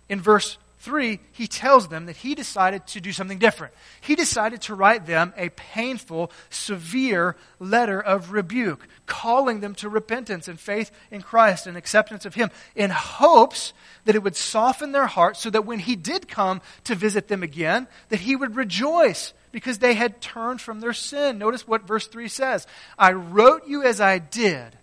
in 0.09 0.21
verse 0.21 0.59
3, 0.81 1.19
he 1.33 1.49
tells 1.49 1.89
them 1.89 2.07
that 2.07 2.17
he 2.17 2.35
decided 2.35 2.87
to 2.89 3.01
do 3.01 3.13
something 3.13 3.39
different. 3.39 3.75
He 4.01 4.15
decided 4.15 4.63
to 4.63 4.75
write 4.75 5.07
them 5.07 5.33
a 5.37 5.49
painful, 5.49 6.31
severe 6.51 7.35
letter 7.59 8.01
of 8.01 8.31
rebuke, 8.31 8.87
calling 9.07 9.61
them 9.61 9.75
to 9.77 9.89
repentance 9.89 10.47
and 10.47 10.61
faith 10.61 10.93
in 11.11 11.23
Christ 11.23 11.67
and 11.67 11.77
acceptance 11.77 12.25
of 12.27 12.35
him, 12.35 12.51
in 12.77 12.91
hopes 12.91 13.73
that 14.05 14.15
it 14.15 14.23
would 14.23 14.37
soften 14.37 14.93
their 14.93 15.07
hearts 15.07 15.41
so 15.41 15.51
that 15.51 15.67
when 15.67 15.81
he 15.81 15.97
did 15.97 16.29
come 16.29 16.61
to 16.85 16.95
visit 16.95 17.27
them 17.27 17.43
again, 17.43 17.89
that 18.11 18.21
he 18.21 18.37
would 18.37 18.55
rejoice 18.55 19.33
because 19.53 19.79
they 19.79 19.95
had 19.95 20.21
turned 20.21 20.61
from 20.61 20.81
their 20.81 20.93
sin. 20.93 21.39
Notice 21.39 21.67
what 21.67 21.87
verse 21.87 22.07
3 22.07 22.29
says 22.29 22.67
I 22.99 23.13
wrote 23.13 23.67
you 23.67 23.83
as 23.83 24.01
I 24.01 24.19
did, 24.19 24.77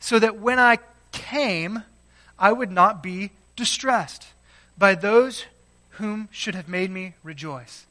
so 0.00 0.18
that 0.18 0.38
when 0.38 0.58
I 0.58 0.78
came, 1.12 1.82
I 2.38 2.52
would 2.52 2.70
not 2.70 3.02
be 3.02 3.30
distressed 3.56 4.26
by 4.78 4.94
those 4.94 5.44
whom 5.90 6.28
should 6.30 6.54
have 6.54 6.68
made 6.68 6.90
me 6.90 7.14
rejoice. 7.22 7.86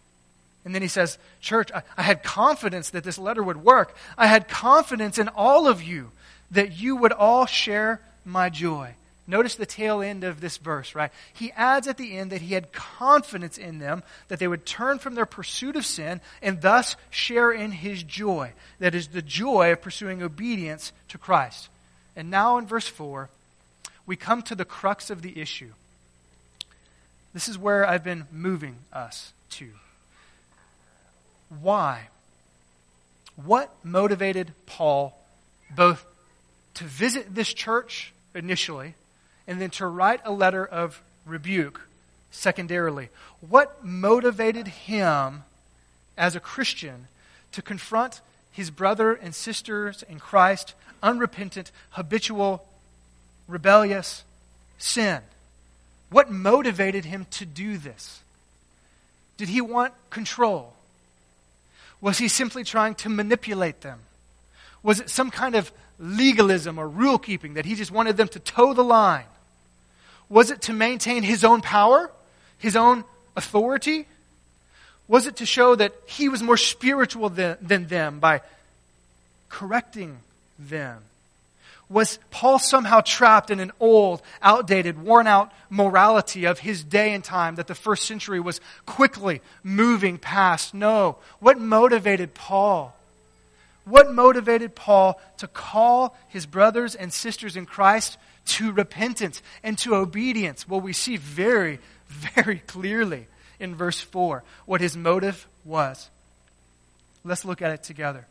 And 0.63 0.73
then 0.73 0.81
he 0.81 0.87
says, 0.87 1.17
Church, 1.41 1.71
I, 1.73 1.83
I, 1.95 2.01
had 2.01 2.23
confidence 2.23 2.89
that 2.91 3.03
this 3.03 3.19
letter 3.19 3.43
would 3.43 3.63
work. 3.63 3.95
I 4.17 4.27
had 4.27 4.47
confidence 4.47 5.19
in 5.19 5.27
all 5.29 5.67
of 5.67 5.83
you 5.83 6.11
that 6.51 6.79
you 6.79 6.95
would 6.95 7.11
all 7.11 7.45
share 7.45 8.01
my 8.25 8.49
joy. 8.49 8.95
Notice 9.27 9.55
the 9.55 9.65
tail 9.65 10.01
end 10.01 10.23
of 10.23 10.39
this 10.39 10.57
verse, 10.57 10.93
right? 10.93 11.11
He 11.33 11.51
adds 11.53 11.87
at 11.87 11.97
the 11.97 12.15
end 12.15 12.31
that 12.31 12.41
he 12.41 12.53
had 12.53 12.71
confidence 12.71 13.57
in 13.57 13.79
them 13.79 14.03
that 14.27 14.37
they 14.37 14.47
would 14.47 14.65
turn 14.65 14.99
from 14.99 15.15
their 15.15 15.25
pursuit 15.25 15.75
of 15.75 15.85
sin 15.85 16.21
and 16.43 16.61
thus 16.61 16.95
share 17.09 17.51
in 17.51 17.71
his 17.71 18.03
joy. 18.03 18.53
That 18.79 18.93
is 18.93 19.07
the 19.07 19.23
joy 19.23 19.71
of 19.71 19.81
pursuing 19.81 20.21
obedience 20.21 20.93
to 21.09 21.17
Christ. 21.17 21.69
And 22.15 22.29
now 22.29 22.59
in 22.59 22.67
verse 22.67 22.87
4, 22.87 23.29
we 24.05 24.15
come 24.15 24.43
to 24.43 24.55
the 24.55 24.65
crux 24.65 25.09
of 25.09 25.23
the 25.23 25.41
issue. 25.41 25.71
This 27.33 27.49
is 27.49 27.57
where 27.57 27.85
I've 27.85 28.03
been 28.03 28.27
moving 28.31 28.77
us 28.93 29.33
to. 29.51 29.69
Why? 31.61 32.09
What 33.43 33.73
motivated 33.83 34.53
Paul 34.67 35.17
both 35.75 36.05
to 36.75 36.83
visit 36.83 37.33
this 37.33 37.51
church 37.51 38.13
initially? 38.35 38.93
And 39.47 39.61
then 39.61 39.69
to 39.71 39.87
write 39.87 40.21
a 40.23 40.31
letter 40.31 40.65
of 40.65 41.01
rebuke 41.25 41.81
secondarily. 42.31 43.09
What 43.41 43.83
motivated 43.83 44.67
him 44.67 45.43
as 46.17 46.35
a 46.35 46.39
Christian 46.39 47.07
to 47.51 47.61
confront 47.61 48.21
his 48.51 48.69
brother 48.69 49.13
and 49.13 49.33
sisters 49.33 50.03
in 50.07 50.19
Christ, 50.19 50.73
unrepentant, 51.01 51.71
habitual, 51.91 52.65
rebellious 53.47 54.23
sin? 54.77 55.21
What 56.09 56.31
motivated 56.31 57.05
him 57.05 57.25
to 57.31 57.45
do 57.45 57.77
this? 57.77 58.21
Did 59.37 59.49
he 59.49 59.61
want 59.61 59.93
control? 60.09 60.73
Was 62.01 62.17
he 62.17 62.27
simply 62.27 62.63
trying 62.63 62.95
to 62.95 63.09
manipulate 63.09 63.81
them? 63.81 63.99
Was 64.83 64.99
it 64.99 65.09
some 65.09 65.31
kind 65.31 65.55
of 65.55 65.71
legalism 65.97 66.77
or 66.77 66.87
rule 66.87 67.17
keeping 67.17 67.55
that 67.55 67.65
he 67.65 67.75
just 67.75 67.91
wanted 67.91 68.17
them 68.17 68.27
to 68.29 68.39
toe 68.39 68.73
the 68.73 68.83
line? 68.83 69.25
Was 70.29 70.51
it 70.51 70.63
to 70.63 70.73
maintain 70.73 71.23
his 71.23 71.43
own 71.43 71.61
power, 71.61 72.09
his 72.57 72.75
own 72.75 73.03
authority? 73.35 74.07
Was 75.07 75.27
it 75.27 75.37
to 75.37 75.45
show 75.45 75.75
that 75.75 75.93
he 76.05 76.29
was 76.29 76.41
more 76.41 76.57
spiritual 76.57 77.29
than, 77.29 77.57
than 77.61 77.87
them 77.87 78.19
by 78.19 78.41
correcting 79.49 80.17
them? 80.57 81.03
Was 81.87 82.17
Paul 82.31 82.57
somehow 82.57 83.01
trapped 83.01 83.51
in 83.51 83.59
an 83.59 83.71
old, 83.79 84.23
outdated, 84.41 84.99
worn 85.03 85.27
out 85.27 85.51
morality 85.69 86.45
of 86.45 86.59
his 86.59 86.83
day 86.83 87.13
and 87.13 87.23
time 87.23 87.55
that 87.55 87.67
the 87.67 87.75
first 87.75 88.05
century 88.05 88.39
was 88.39 88.59
quickly 88.87 89.41
moving 89.63 90.17
past? 90.17 90.73
No. 90.73 91.17
What 91.39 91.59
motivated 91.59 92.33
Paul? 92.33 92.95
What 93.83 94.11
motivated 94.11 94.73
Paul 94.73 95.21
to 95.37 95.47
call 95.47 96.17
his 96.27 96.47
brothers 96.47 96.95
and 96.95 97.13
sisters 97.13 97.55
in 97.55 97.67
Christ 97.67 98.17
to 98.45 98.71
repentance 98.71 99.41
and 99.63 99.77
to 99.79 99.95
obedience? 99.95 100.67
Well, 100.67 100.81
we 100.81 100.93
see 100.93 101.17
very, 101.17 101.79
very 102.07 102.59
clearly 102.59 103.27
in 103.59 103.75
verse 103.75 103.99
4 103.99 104.43
what 104.65 104.81
his 104.81 104.95
motive 104.95 105.47
was. 105.63 106.09
Let's 107.23 107.45
look 107.45 107.61
at 107.61 107.71
it 107.71 107.83
together. 107.83 108.27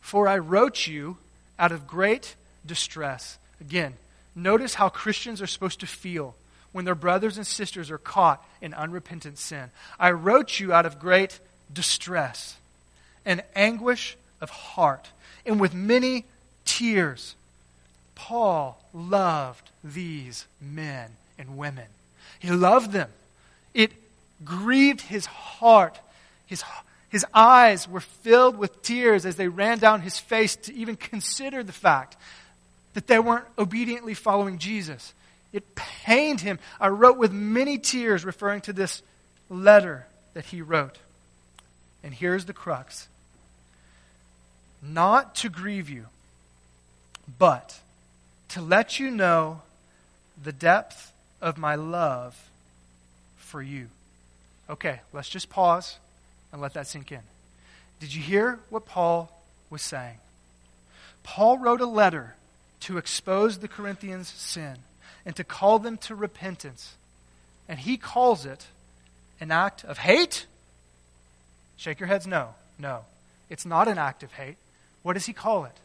For 0.00 0.28
I 0.28 0.38
wrote 0.38 0.86
you 0.86 1.16
out 1.58 1.72
of 1.72 1.86
great 1.86 2.34
distress. 2.66 3.38
Again, 3.60 3.94
notice 4.34 4.74
how 4.74 4.88
Christians 4.88 5.40
are 5.40 5.46
supposed 5.46 5.80
to 5.80 5.86
feel 5.86 6.34
when 6.72 6.84
their 6.84 6.94
brothers 6.94 7.36
and 7.36 7.46
sisters 7.46 7.90
are 7.90 7.98
caught 7.98 8.44
in 8.60 8.74
unrepentant 8.74 9.38
sin. 9.38 9.70
I 9.98 10.10
wrote 10.10 10.58
you 10.58 10.72
out 10.72 10.86
of 10.86 10.98
great 10.98 11.38
distress 11.72 12.56
and 13.24 13.42
anguish 13.54 14.16
of 14.40 14.50
heart, 14.50 15.08
and 15.46 15.60
with 15.60 15.74
many 15.74 16.24
tears. 16.64 17.36
Paul 18.22 18.80
loved 18.94 19.68
these 19.82 20.46
men 20.60 21.10
and 21.38 21.58
women. 21.58 21.86
He 22.38 22.50
loved 22.52 22.92
them. 22.92 23.10
It 23.74 23.90
grieved 24.44 25.00
his 25.00 25.26
heart. 25.26 25.98
His, 26.46 26.62
his 27.08 27.26
eyes 27.34 27.88
were 27.88 27.98
filled 27.98 28.56
with 28.56 28.80
tears 28.80 29.26
as 29.26 29.34
they 29.34 29.48
ran 29.48 29.80
down 29.80 30.02
his 30.02 30.20
face 30.20 30.54
to 30.54 30.72
even 30.72 30.94
consider 30.94 31.64
the 31.64 31.72
fact 31.72 32.16
that 32.94 33.08
they 33.08 33.18
weren't 33.18 33.46
obediently 33.58 34.14
following 34.14 34.58
Jesus. 34.58 35.14
It 35.52 35.74
pained 35.74 36.42
him. 36.42 36.60
I 36.80 36.88
wrote 36.88 37.18
with 37.18 37.32
many 37.32 37.76
tears, 37.76 38.24
referring 38.24 38.60
to 38.62 38.72
this 38.72 39.02
letter 39.50 40.06
that 40.34 40.44
he 40.44 40.62
wrote. 40.62 40.96
And 42.04 42.14
here's 42.14 42.44
the 42.44 42.52
crux 42.52 43.08
not 44.80 45.34
to 45.36 45.48
grieve 45.48 45.90
you, 45.90 46.06
but 47.36 47.81
to 48.52 48.60
let 48.60 49.00
you 49.00 49.10
know 49.10 49.62
the 50.42 50.52
depth 50.52 51.10
of 51.40 51.56
my 51.56 51.74
love 51.74 52.50
for 53.38 53.62
you. 53.62 53.88
Okay, 54.68 55.00
let's 55.14 55.30
just 55.30 55.48
pause 55.48 55.96
and 56.52 56.60
let 56.60 56.74
that 56.74 56.86
sink 56.86 57.12
in. 57.12 57.20
Did 57.98 58.14
you 58.14 58.20
hear 58.20 58.58
what 58.68 58.84
Paul 58.84 59.32
was 59.70 59.80
saying? 59.80 60.18
Paul 61.22 61.58
wrote 61.58 61.80
a 61.80 61.86
letter 61.86 62.34
to 62.80 62.98
expose 62.98 63.58
the 63.58 63.68
Corinthians' 63.68 64.28
sin 64.28 64.76
and 65.24 65.34
to 65.36 65.44
call 65.44 65.78
them 65.78 65.96
to 65.98 66.14
repentance. 66.14 66.94
And 67.70 67.78
he 67.78 67.96
calls 67.96 68.44
it 68.44 68.66
an 69.40 69.50
act 69.50 69.82
of 69.82 69.96
hate? 69.96 70.44
Shake 71.78 72.00
your 72.00 72.06
heads 72.06 72.26
no. 72.26 72.50
No. 72.78 73.00
It's 73.48 73.64
not 73.64 73.88
an 73.88 73.96
act 73.96 74.22
of 74.22 74.32
hate. 74.32 74.56
What 75.02 75.14
does 75.14 75.24
he 75.24 75.32
call 75.32 75.64
it? 75.64 75.76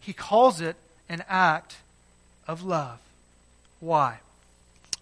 He 0.00 0.12
calls 0.12 0.60
it 0.60 0.74
an 1.08 1.22
act 1.28 1.76
of 2.46 2.62
love. 2.62 2.98
Why? 3.80 4.18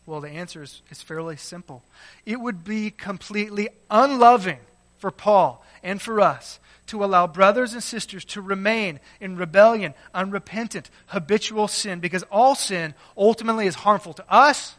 Well, 0.07 0.21
the 0.21 0.31
answer 0.31 0.63
is, 0.63 0.83
is 0.91 1.03
fairly 1.03 1.37
simple. 1.37 1.83
It 2.27 2.41
would 2.41 2.65
be 2.65 2.91
completely 2.91 3.69
unloving 3.91 4.59
for 4.99 5.11
Paul 5.11 5.65
and 5.83 6.01
for 6.01 6.21
us 6.21 6.59
to 6.89 7.05
allow 7.05 7.27
brothers 7.27 7.73
and 7.73 7.83
sisters 7.83 8.25
to 8.25 8.41
remain 8.41 9.01
in 9.21 9.37
rebellion, 9.37 9.95
unrepentant, 10.13 10.91
habitual 11.07 11.69
sin, 11.69 12.01
because 12.01 12.25
all 12.25 12.55
sin 12.55 12.95
ultimately 13.17 13.67
is 13.67 13.77
harmful 13.77 14.13
to 14.15 14.25
us, 14.33 14.75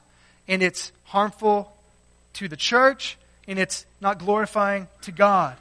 and 0.47 0.61
it's 0.61 0.91
harmful 1.05 1.75
to 2.33 2.47
the 2.47 2.57
church, 2.57 3.17
and 3.47 3.57
it's 3.57 3.85
not 4.01 4.19
glorifying 4.19 4.87
to 5.01 5.11
God. 5.11 5.55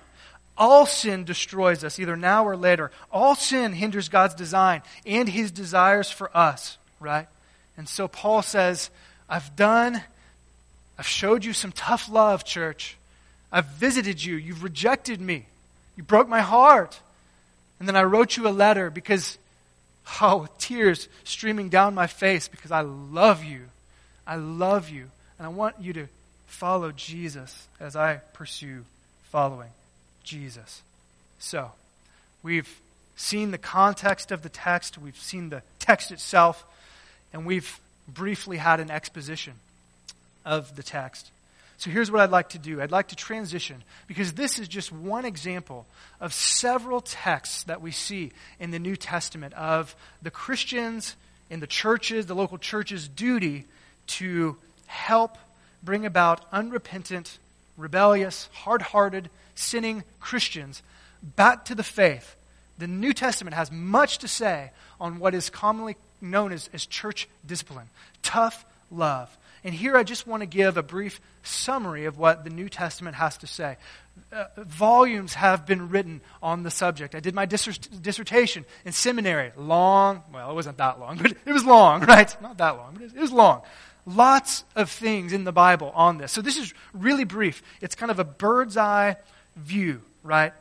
All 0.58 0.84
sin 0.84 1.24
destroys 1.24 1.82
us, 1.84 1.98
either 1.98 2.16
now 2.16 2.44
or 2.44 2.56
later. 2.56 2.90
All 3.10 3.34
sin 3.34 3.72
hinders 3.72 4.08
God's 4.08 4.34
design 4.34 4.82
and 5.06 5.28
his 5.28 5.50
desires 5.50 6.10
for 6.10 6.36
us, 6.36 6.76
right? 7.02 7.28
And 7.76 7.88
so 7.88 8.08
Paul 8.08 8.42
says, 8.42 8.90
I've 9.28 9.54
done, 9.56 10.02
I've 10.98 11.06
showed 11.06 11.44
you 11.44 11.52
some 11.52 11.72
tough 11.72 12.08
love, 12.08 12.44
church. 12.44 12.96
I've 13.50 13.66
visited 13.66 14.22
you. 14.22 14.36
You've 14.36 14.62
rejected 14.62 15.20
me. 15.20 15.46
You 15.96 16.02
broke 16.02 16.28
my 16.28 16.40
heart. 16.40 17.00
And 17.78 17.88
then 17.88 17.96
I 17.96 18.04
wrote 18.04 18.36
you 18.36 18.46
a 18.46 18.50
letter 18.50 18.90
because, 18.90 19.38
oh, 20.20 20.46
tears 20.58 21.08
streaming 21.24 21.68
down 21.68 21.94
my 21.94 22.06
face 22.06 22.48
because 22.48 22.70
I 22.70 22.80
love 22.82 23.44
you. 23.44 23.62
I 24.26 24.36
love 24.36 24.88
you. 24.88 25.10
And 25.38 25.46
I 25.46 25.48
want 25.48 25.76
you 25.80 25.92
to 25.94 26.06
follow 26.46 26.92
Jesus 26.92 27.68
as 27.80 27.96
I 27.96 28.16
pursue 28.34 28.84
following 29.24 29.70
Jesus. 30.22 30.82
So, 31.38 31.72
we've 32.42 32.80
seen 33.16 33.50
the 33.50 33.58
context 33.58 34.30
of 34.30 34.42
the 34.42 34.48
text, 34.48 34.98
we've 34.98 35.16
seen 35.16 35.48
the 35.48 35.62
text 35.78 36.12
itself, 36.12 36.64
and 37.32 37.46
we've 37.46 37.80
briefly 38.08 38.56
had 38.56 38.80
an 38.80 38.90
exposition 38.90 39.54
of 40.44 40.74
the 40.76 40.82
text. 40.82 41.30
So 41.78 41.90
here's 41.90 42.10
what 42.10 42.20
I'd 42.20 42.30
like 42.30 42.50
to 42.50 42.58
do 42.58 42.80
I'd 42.80 42.92
like 42.92 43.08
to 43.08 43.16
transition, 43.16 43.82
because 44.06 44.34
this 44.34 44.58
is 44.58 44.68
just 44.68 44.92
one 44.92 45.24
example 45.24 45.86
of 46.20 46.32
several 46.32 47.00
texts 47.00 47.64
that 47.64 47.80
we 47.80 47.90
see 47.90 48.32
in 48.60 48.70
the 48.70 48.78
New 48.78 48.96
Testament 48.96 49.54
of 49.54 49.96
the 50.22 50.30
Christians 50.30 51.16
in 51.50 51.60
the 51.60 51.66
churches, 51.66 52.26
the 52.26 52.34
local 52.34 52.56
churches' 52.56 53.08
duty 53.08 53.64
to 54.06 54.56
help 54.86 55.36
bring 55.82 56.06
about 56.06 56.44
unrepentant, 56.52 57.38
rebellious, 57.76 58.48
hard 58.52 58.82
hearted 58.82 59.28
sinning 59.54 60.04
Christians 60.20 60.82
back 61.22 61.64
to 61.66 61.74
the 61.74 61.82
faith. 61.82 62.36
The 62.78 62.86
New 62.86 63.12
Testament 63.12 63.54
has 63.54 63.70
much 63.70 64.18
to 64.18 64.28
say 64.28 64.70
on 65.00 65.18
what 65.18 65.34
is 65.34 65.50
commonly 65.50 65.96
known 66.22 66.52
as, 66.52 66.70
as 66.72 66.86
church 66.86 67.28
discipline 67.44 67.88
tough 68.22 68.64
love. 68.90 69.36
And 69.64 69.74
here 69.74 69.96
I 69.96 70.02
just 70.02 70.26
want 70.26 70.40
to 70.42 70.46
give 70.46 70.76
a 70.76 70.82
brief 70.82 71.20
summary 71.42 72.06
of 72.06 72.18
what 72.18 72.44
the 72.44 72.50
New 72.50 72.68
Testament 72.68 73.16
has 73.16 73.36
to 73.38 73.46
say. 73.46 73.76
Uh, 74.32 74.44
volumes 74.56 75.34
have 75.34 75.66
been 75.66 75.88
written 75.88 76.20
on 76.42 76.62
the 76.62 76.70
subject. 76.70 77.14
I 77.14 77.20
did 77.20 77.34
my 77.34 77.46
dissertation 77.46 78.64
in 78.84 78.92
seminary. 78.92 79.52
Long, 79.56 80.22
well, 80.32 80.50
it 80.50 80.54
wasn't 80.54 80.78
that 80.78 80.98
long, 80.98 81.18
but 81.22 81.32
it 81.46 81.52
was 81.52 81.64
long, 81.64 82.00
right? 82.02 82.34
Not 82.42 82.58
that 82.58 82.76
long, 82.76 82.94
but 82.94 83.02
it 83.02 83.20
was 83.20 83.32
long. 83.32 83.62
Lots 84.04 84.64
of 84.74 84.90
things 84.90 85.32
in 85.32 85.44
the 85.44 85.52
Bible 85.52 85.92
on 85.94 86.18
this. 86.18 86.32
So 86.32 86.42
this 86.42 86.56
is 86.56 86.74
really 86.92 87.24
brief. 87.24 87.62
It's 87.80 87.94
kind 87.94 88.10
of 88.10 88.18
a 88.18 88.24
bird's 88.24 88.76
eye 88.76 89.16
view, 89.54 90.02
right? 90.24 90.52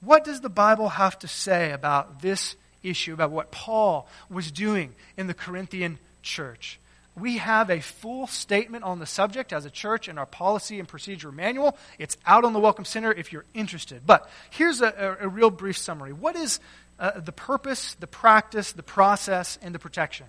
What 0.00 0.24
does 0.24 0.40
the 0.40 0.48
Bible 0.48 0.88
have 0.88 1.18
to 1.20 1.28
say 1.28 1.70
about 1.70 2.20
this 2.20 2.56
issue, 2.84 3.12
about 3.12 3.30
what 3.30 3.50
Paul 3.50 4.06
was 4.30 4.52
doing 4.52 4.94
in 5.16 5.26
the 5.26 5.34
Corinthian 5.34 5.98
church? 6.22 6.78
We 7.16 7.38
have 7.38 7.70
a 7.70 7.80
full 7.80 8.26
statement 8.26 8.82
on 8.82 8.98
the 8.98 9.06
subject 9.06 9.52
as 9.52 9.64
a 9.64 9.70
church 9.70 10.08
in 10.08 10.18
our 10.18 10.26
policy 10.26 10.80
and 10.80 10.88
procedure 10.88 11.30
manual. 11.30 11.78
It's 11.98 12.16
out 12.26 12.44
on 12.44 12.52
the 12.52 12.58
Welcome 12.58 12.84
Center 12.84 13.12
if 13.12 13.32
you're 13.32 13.44
interested. 13.54 14.02
But 14.04 14.28
here's 14.50 14.80
a, 14.80 15.16
a, 15.20 15.26
a 15.26 15.28
real 15.28 15.50
brief 15.50 15.78
summary. 15.78 16.12
What 16.12 16.34
is 16.34 16.58
uh, 16.98 17.20
the 17.20 17.32
purpose, 17.32 17.94
the 17.94 18.08
practice, 18.08 18.72
the 18.72 18.82
process, 18.82 19.58
and 19.62 19.74
the 19.74 19.78
protection? 19.78 20.26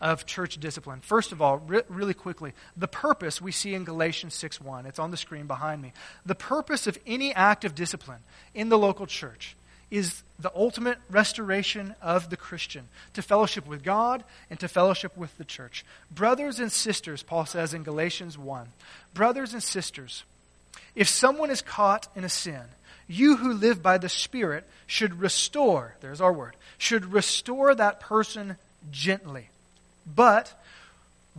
of 0.00 0.26
church 0.26 0.58
discipline. 0.58 1.00
First 1.00 1.32
of 1.32 1.42
all, 1.42 1.58
re- 1.58 1.82
really 1.88 2.14
quickly, 2.14 2.52
the 2.76 2.88
purpose 2.88 3.40
we 3.40 3.52
see 3.52 3.74
in 3.74 3.84
Galatians 3.84 4.34
6:1. 4.34 4.86
It's 4.86 4.98
on 4.98 5.10
the 5.10 5.16
screen 5.16 5.46
behind 5.46 5.82
me. 5.82 5.92
The 6.24 6.34
purpose 6.34 6.86
of 6.86 6.98
any 7.06 7.34
act 7.34 7.64
of 7.64 7.74
discipline 7.74 8.20
in 8.54 8.68
the 8.68 8.78
local 8.78 9.06
church 9.06 9.56
is 9.90 10.22
the 10.38 10.52
ultimate 10.54 10.98
restoration 11.10 11.94
of 12.02 12.30
the 12.30 12.36
Christian 12.36 12.88
to 13.14 13.22
fellowship 13.22 13.66
with 13.66 13.82
God 13.82 14.22
and 14.50 14.60
to 14.60 14.68
fellowship 14.68 15.16
with 15.16 15.36
the 15.38 15.44
church. 15.44 15.84
Brothers 16.10 16.60
and 16.60 16.70
sisters, 16.70 17.22
Paul 17.22 17.46
says 17.46 17.74
in 17.74 17.82
Galatians 17.82 18.36
1, 18.36 18.68
brothers 19.14 19.52
and 19.52 19.62
sisters, 19.62 20.24
if 20.94 21.08
someone 21.08 21.50
is 21.50 21.62
caught 21.62 22.08
in 22.14 22.24
a 22.24 22.28
sin, 22.28 22.62
you 23.06 23.36
who 23.36 23.54
live 23.54 23.82
by 23.82 23.98
the 23.98 24.08
Spirit 24.08 24.64
should 24.86 25.20
restore, 25.20 25.94
there's 26.00 26.20
our 26.20 26.32
word, 26.32 26.56
should 26.76 27.12
restore 27.12 27.74
that 27.74 28.00
person 28.00 28.56
gently. 28.90 29.48
But 30.06 30.57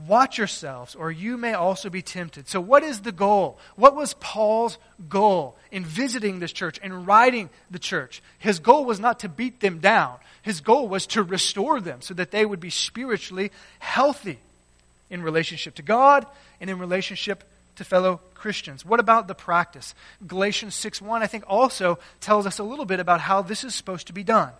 watch 0.08 0.38
yourselves, 0.38 0.96
or 0.96 1.12
you 1.12 1.38
may 1.38 1.54
also 1.54 1.90
be 1.90 2.02
tempted. 2.02 2.48
So, 2.48 2.62
what 2.62 2.84
is 2.84 3.02
the 3.02 3.12
goal? 3.12 3.58
What 3.76 3.96
was 3.96 4.14
Paul's 4.16 4.78
goal 5.08 5.56
in 5.72 5.86
visiting 5.86 6.40
this 6.40 6.52
church 6.52 6.80
and 6.82 7.06
writing 7.08 7.50
the 7.70 7.80
church? 7.80 8.22
His 8.38 8.60
goal 8.60 8.86
was 8.86 9.00
not 9.00 9.20
to 9.20 9.30
beat 9.30 9.60
them 9.60 9.80
down, 9.80 10.18
his 10.42 10.62
goal 10.62 10.88
was 10.88 11.08
to 11.08 11.24
restore 11.24 11.82
them 11.82 12.02
so 12.02 12.14
that 12.14 12.32
they 12.32 12.46
would 12.46 12.60
be 12.60 12.70
spiritually 12.70 13.52
healthy 13.80 14.40
in 15.10 15.22
relationship 15.22 15.76
to 15.76 15.82
God 15.82 16.26
and 16.62 16.70
in 16.70 16.80
relationship 16.80 17.44
to 17.76 17.84
fellow 17.84 18.20
Christians. 18.34 18.86
What 18.86 19.00
about 19.00 19.28
the 19.28 19.36
practice? 19.36 19.96
Galatians 20.26 20.76
6:1 20.76 21.22
I 21.22 21.28
think 21.28 21.44
also 21.48 22.00
tells 22.20 22.46
us 22.46 22.60
a 22.60 22.64
little 22.64 22.86
bit 22.86 23.00
about 23.00 23.22
how 23.22 23.42
this 23.42 23.64
is 23.64 23.74
supposed 23.74 24.08
to 24.08 24.14
be 24.14 24.24
done. 24.24 24.52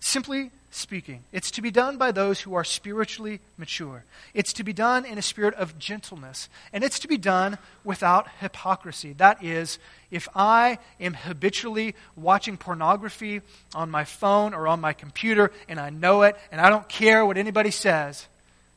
Simply 0.00 0.50
speaking. 0.70 1.24
It's 1.32 1.50
to 1.52 1.62
be 1.62 1.70
done 1.70 1.96
by 1.98 2.12
those 2.12 2.40
who 2.40 2.54
are 2.54 2.64
spiritually 2.64 3.40
mature. 3.58 4.04
It's 4.34 4.52
to 4.54 4.64
be 4.64 4.72
done 4.72 5.04
in 5.04 5.18
a 5.18 5.22
spirit 5.22 5.54
of 5.54 5.78
gentleness. 5.78 6.48
And 6.72 6.84
it's 6.84 7.00
to 7.00 7.08
be 7.08 7.18
done 7.18 7.58
without 7.82 8.28
hypocrisy. 8.38 9.12
That 9.14 9.42
is, 9.42 9.78
if 10.10 10.28
I 10.34 10.78
am 11.00 11.14
habitually 11.14 11.96
watching 12.14 12.56
pornography 12.56 13.42
on 13.74 13.90
my 13.90 14.04
phone 14.04 14.54
or 14.54 14.68
on 14.68 14.80
my 14.80 14.92
computer 14.92 15.50
and 15.68 15.80
I 15.80 15.90
know 15.90 16.22
it 16.22 16.36
and 16.52 16.60
I 16.60 16.70
don't 16.70 16.88
care 16.88 17.26
what 17.26 17.36
anybody 17.36 17.72
says, 17.72 18.28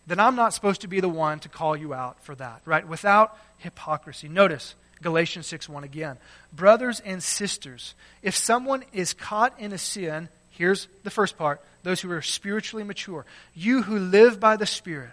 then 0.07 0.19
I'm 0.19 0.35
not 0.35 0.53
supposed 0.53 0.81
to 0.81 0.87
be 0.87 0.99
the 0.99 1.09
one 1.09 1.39
to 1.39 1.49
call 1.49 1.77
you 1.77 1.93
out 1.93 2.23
for 2.23 2.35
that, 2.35 2.61
right? 2.65 2.87
Without 2.87 3.37
hypocrisy. 3.57 4.27
Notice 4.27 4.75
Galatians 5.01 5.45
6 5.47 5.69
1 5.69 5.83
again. 5.83 6.17
Brothers 6.51 7.01
and 7.01 7.21
sisters, 7.21 7.93
if 8.21 8.35
someone 8.35 8.83
is 8.91 9.13
caught 9.13 9.57
in 9.59 9.71
a 9.73 9.77
sin, 9.77 10.29
here's 10.53 10.87
the 11.03 11.09
first 11.09 11.37
part 11.37 11.61
those 11.83 11.99
who 11.99 12.11
are 12.11 12.21
spiritually 12.21 12.83
mature. 12.83 13.25
You 13.53 13.81
who 13.81 13.99
live 13.99 14.39
by 14.39 14.55
the 14.55 14.65
Spirit, 14.65 15.11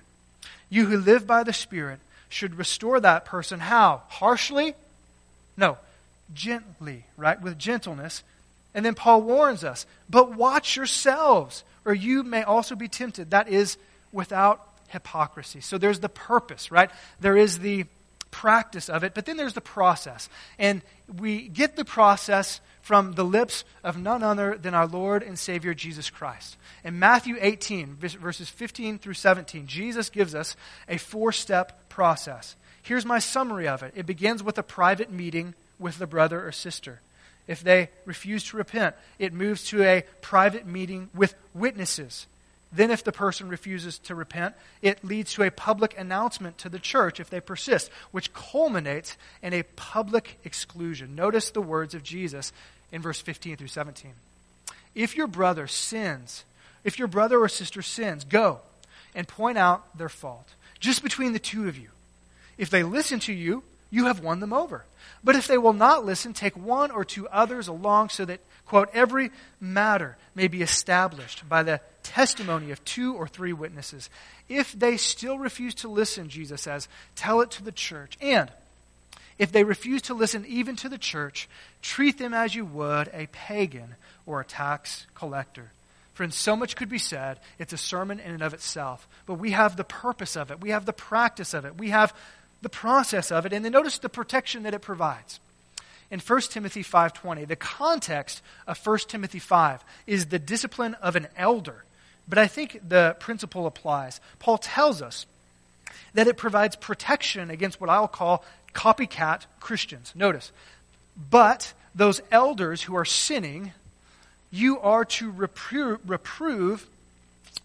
you 0.69 0.87
who 0.87 0.99
live 0.99 1.27
by 1.27 1.43
the 1.43 1.53
Spirit 1.53 1.99
should 2.29 2.57
restore 2.57 3.01
that 3.01 3.25
person. 3.25 3.59
How? 3.59 4.03
Harshly? 4.09 4.75
No. 5.57 5.79
Gently, 6.33 7.05
right? 7.17 7.41
With 7.43 7.59
gentleness. 7.59 8.23
And 8.73 8.87
then 8.87 8.95
Paul 8.95 9.23
warns 9.23 9.65
us, 9.65 9.85
but 10.09 10.37
watch 10.37 10.77
yourselves, 10.77 11.65
or 11.85 11.93
you 11.93 12.23
may 12.23 12.45
also 12.45 12.77
be 12.77 12.87
tempted. 12.87 13.33
That 13.33 13.49
is 13.49 13.77
without 14.13 14.65
hypocrisy. 14.89 15.61
So 15.61 15.77
there's 15.77 15.99
the 15.99 16.09
purpose, 16.09 16.71
right? 16.71 16.91
There 17.21 17.37
is 17.37 17.59
the 17.59 17.87
practice 18.31 18.89
of 18.89 19.03
it, 19.03 19.13
but 19.13 19.27
then 19.27 19.37
there's 19.37 19.55
the 19.55 19.61
process. 19.61 20.29
And 20.57 20.83
we 21.19 21.49
get 21.49 21.75
the 21.75 21.85
process 21.85 22.61
from 22.91 23.13
the 23.13 23.25
lips 23.25 23.63
of 23.85 23.97
none 23.97 24.21
other 24.21 24.59
than 24.61 24.75
our 24.75 24.89
Lord 24.89 25.23
and 25.23 25.39
Savior 25.39 25.75
Jesus 25.75 26.11
Christ. 26.11 26.57
In 26.83 26.99
Matthew 26.99 27.37
18, 27.41 27.95
verses 27.95 28.49
15 28.49 28.99
through 28.99 29.15
17, 29.15 29.69
Jesus 29.69 30.11
gives 30.11 30.35
us 30.35 30.57
a 30.89 30.99
four 30.99 31.31
step 31.31 31.89
process. 31.89 32.57
Here's 32.83 33.07
my 33.07 33.21
summary 33.21 33.69
of 33.69 33.85
it 33.85 33.93
it 33.95 34.07
begins 34.07 34.43
with 34.43 34.59
a 34.59 34.65
private 34.65 35.09
meeting 35.09 35.55
with 35.79 35.99
the 35.99 36.09
brother 36.09 36.45
or 36.45 36.51
sister. 36.51 37.01
If 37.47 37.63
they 37.63 37.91
refuse 38.07 38.43
to 38.47 38.57
repent, 38.57 38.97
it 39.21 39.33
moves 39.33 39.67
to 39.67 39.85
a 39.85 40.03
private 40.21 40.67
meeting 40.67 41.11
with 41.15 41.37
witnesses. 41.55 42.27
Then, 42.73 42.91
if 42.91 43.03
the 43.05 43.13
person 43.13 43.49
refuses 43.49 43.99
to 44.01 44.17
repent, 44.17 44.55
it 44.83 45.05
leads 45.05 45.35
to 45.35 45.45
a 45.45 45.51
public 45.51 45.97
announcement 45.97 46.59
to 46.59 46.69
the 46.69 46.79
church 46.79 47.19
if 47.21 47.31
they 47.31 47.41
persist, 47.41 47.91
which 48.11 48.33
culminates 48.33 49.17
in 49.43 49.53
a 49.55 49.63
public 49.63 50.39
exclusion. 50.45 51.15
Notice 51.15 51.51
the 51.51 51.63
words 51.63 51.95
of 51.95 52.05
Jesus 52.05 52.53
in 52.93 53.03
verse 53.03 53.21
15 53.21 53.57
through 53.57 53.69
17. 53.69 54.13
If 54.95 55.17
your 55.17 55.27
brother 55.27 55.67
sins, 55.67 56.45
if 56.85 56.99
your 56.99 57.09
brother 57.09 57.39
or 57.39 57.49
sister 57.49 57.83
sins, 57.83 58.25
go 58.25 58.61
and 59.15 59.27
point 59.29 59.59
out 59.59 59.97
their 59.97 60.09
fault, 60.09 60.49
just 60.79 61.03
between 61.03 61.33
the 61.33 61.39
two 61.39 61.69
of 61.69 61.79
you. 61.79 61.89
If 62.59 62.71
they 62.71 62.83
listen 62.83 63.21
to 63.21 63.33
you, 63.33 63.63
you 63.91 64.07
have 64.07 64.21
won 64.21 64.41
them 64.41 64.53
over. 64.53 64.85
But 65.23 65.37
if 65.37 65.47
they 65.47 65.59
will 65.59 65.73
not 65.73 66.05
listen, 66.05 66.33
take 66.33 66.57
one 66.57 66.91
or 66.91 67.05
two 67.05 67.29
others 67.29 67.69
along 67.69 68.11
so 68.11 68.25
that, 68.25 68.41
quote, 68.67 68.89
every 68.93 69.31
matter 69.61 70.17
may 70.35 70.49
be 70.49 70.63
established 70.63 71.49
by 71.49 71.63
the 71.63 71.81
testimony 72.03 72.71
of 72.71 72.85
two 72.85 73.15
or 73.15 73.27
three 73.27 73.53
witnesses. 73.53 74.09
If 74.49 74.73
they 74.73 74.97
still 74.97 75.39
refuse 75.39 75.75
to 75.77 75.89
listen, 75.89 76.29
Jesus 76.29 76.63
says, 76.63 76.89
tell 77.17 77.41
it 77.41 77.51
to 77.53 77.65
the 77.65 77.73
church. 77.73 78.17
And 78.21 78.51
if 79.41 79.51
they 79.51 79.65
refuse 79.65 80.03
to 80.03 80.15
listen 80.15 80.45
even 80.47 80.77
to 80.77 80.89
the 80.91 80.99
church, 80.99 81.49
treat 81.81 82.19
them 82.19 82.35
as 82.35 82.55
you 82.55 82.67
would 82.67 83.09
a 83.15 83.27
pagan 83.33 83.95
or 84.27 84.41
a 84.41 84.45
tax 84.45 85.07
collector. 85.15 85.73
Friends, 86.13 86.37
so 86.37 86.55
much 86.55 86.77
could 86.77 86.91
be 86.91 86.99
said. 86.99 87.41
It's 87.59 87.73
a 87.73 87.79
sermon 87.79 88.21
in 88.21 88.33
and 88.33 88.43
of 88.43 88.53
itself. 88.53 89.09
But 89.25 89.35
we 89.35 89.53
have 89.53 89.77
the 89.77 89.85
purpose 89.85 90.37
of 90.37 90.51
it, 90.51 90.61
we 90.61 90.71
have 90.71 90.85
the 90.85 90.93
practice 90.93 91.55
of 91.55 91.65
it, 91.65 91.79
we 91.79 91.89
have 91.89 92.15
the 92.61 92.69
process 92.69 93.33
of 93.33 93.47
it, 93.47 93.55
and 93.55 93.65
then 93.65 93.73
notice 93.73 93.97
the 93.97 94.11
protection 94.11 94.65
that 94.65 94.75
it 94.75 94.83
provides. 94.83 95.41
In 96.11 96.21
1 96.21 96.41
Timothy 96.51 96.83
5:20, 96.83 97.47
the 97.47 97.57
context 97.57 98.43
of 98.67 98.77
1 98.77 99.09
Timothy 99.09 99.39
5 99.39 99.83
is 100.07 100.27
the 100.27 100.39
discipline 100.39 100.95
of 100.95 101.17
an 101.17 101.29
elder. 101.35 101.85
But 102.29 102.37
I 102.37 102.47
think 102.47 102.79
the 102.87 103.17
principle 103.19 103.67
applies. 103.67 104.21
Paul 104.39 104.59
tells 104.59 105.01
us 105.01 105.25
that 106.15 106.29
it 106.29 106.37
provides 106.37 106.77
protection 106.77 107.51
against 107.51 107.81
what 107.81 107.91
I'll 107.91 108.09
call 108.09 108.45
copycat 108.75 109.47
Christians. 109.59 110.13
Notice, 110.15 110.53
but 111.31 111.73
those 111.95 112.21
elders 112.31 112.83
who 112.83 112.97
are 112.97 113.05
sinning, 113.05 113.73
you 114.51 114.79
are 114.81 115.05
to 115.05 115.31
reprove, 115.31 115.99
reprove 116.09 116.87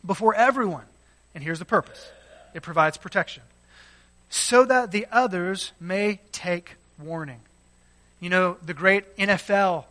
before 0.06 0.34
everyone. 0.36 0.86
And 1.34 1.44
here's 1.44 1.60
the 1.60 1.66
purpose 1.66 2.10
it 2.54 2.64
provides 2.64 2.98
protection 2.98 3.44
so 4.30 4.66
that 4.66 4.92
the 4.92 5.06
others 5.12 5.72
may 5.80 6.20
take 6.32 6.76
warning. 7.00 7.40
You 8.20 8.30
know, 8.30 8.58
the 8.66 8.74
great 8.74 9.16
NFL 9.18 9.86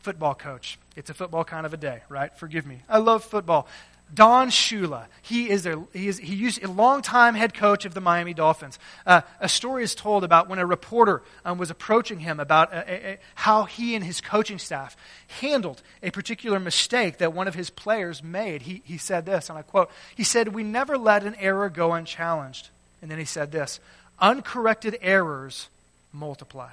football 0.00 0.34
coach. 0.34 0.78
It's 0.96 1.10
a 1.10 1.14
football 1.14 1.44
kind 1.44 1.64
of 1.64 1.72
a 1.72 1.76
day, 1.76 2.02
right? 2.08 2.36
Forgive 2.36 2.66
me. 2.66 2.80
I 2.88 2.98
love 2.98 3.24
football. 3.24 3.66
Don 4.14 4.50
Shula. 4.50 5.06
He 5.22 5.48
is 5.48 5.64
a, 5.64 5.82
he 5.92 6.08
is 6.08 6.18
he 6.18 6.34
used 6.34 6.62
a 6.62 6.70
longtime 6.70 7.34
head 7.34 7.54
coach 7.54 7.84
of 7.84 7.94
the 7.94 8.00
Miami 8.00 8.34
Dolphins. 8.34 8.78
Uh, 9.06 9.22
a 9.40 9.48
story 9.48 9.82
is 9.84 9.94
told 9.94 10.22
about 10.22 10.48
when 10.48 10.58
a 10.58 10.66
reporter 10.66 11.22
um, 11.44 11.56
was 11.56 11.70
approaching 11.70 12.20
him 12.20 12.38
about 12.38 12.72
a, 12.72 12.76
a, 12.76 13.12
a, 13.12 13.18
how 13.34 13.64
he 13.64 13.94
and 13.94 14.04
his 14.04 14.20
coaching 14.20 14.58
staff 14.58 14.96
handled 15.40 15.80
a 16.02 16.10
particular 16.10 16.60
mistake 16.60 17.18
that 17.18 17.32
one 17.32 17.48
of 17.48 17.54
his 17.54 17.70
players 17.70 18.22
made. 18.22 18.62
He, 18.62 18.82
he 18.84 18.98
said 18.98 19.24
this, 19.24 19.48
and 19.48 19.58
I 19.58 19.62
quote, 19.62 19.90
he 20.14 20.24
said, 20.24 20.48
We 20.48 20.62
never 20.62 20.98
let 20.98 21.24
an 21.24 21.34
error 21.36 21.70
go 21.70 21.92
unchallenged. 21.92 22.68
And 23.00 23.10
then 23.10 23.18
he 23.18 23.24
said 23.24 23.50
this 23.50 23.80
uncorrected 24.20 24.98
errors 25.02 25.68
multiply. 26.12 26.70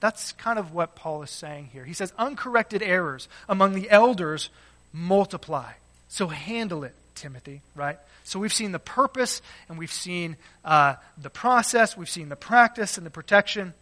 That's 0.00 0.32
kind 0.32 0.58
of 0.58 0.72
what 0.72 0.94
Paul 0.94 1.22
is 1.22 1.30
saying 1.30 1.70
here. 1.72 1.84
He 1.84 1.92
says, 1.92 2.12
uncorrected 2.18 2.82
errors 2.82 3.28
among 3.48 3.74
the 3.74 3.90
elders 3.90 4.50
multiply. 4.92 5.72
So 6.08 6.28
handle 6.28 6.84
it, 6.84 6.94
Timothy, 7.14 7.60
right? 7.74 7.98
So 8.24 8.38
we've 8.38 8.52
seen 8.52 8.72
the 8.72 8.78
purpose 8.78 9.42
and 9.68 9.78
we've 9.78 9.92
seen 9.92 10.36
uh, 10.64 10.94
the 11.20 11.30
process, 11.30 11.96
we've 11.96 12.08
seen 12.08 12.28
the 12.28 12.36
practice 12.36 12.96
and 12.96 13.06
the 13.06 13.10
protection. 13.10 13.74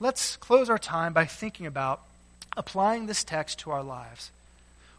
Let's 0.00 0.36
close 0.36 0.70
our 0.70 0.78
time 0.78 1.12
by 1.12 1.26
thinking 1.26 1.66
about 1.66 2.00
applying 2.56 3.06
this 3.06 3.24
text 3.24 3.60
to 3.60 3.70
our 3.70 3.82
lives. 3.82 4.30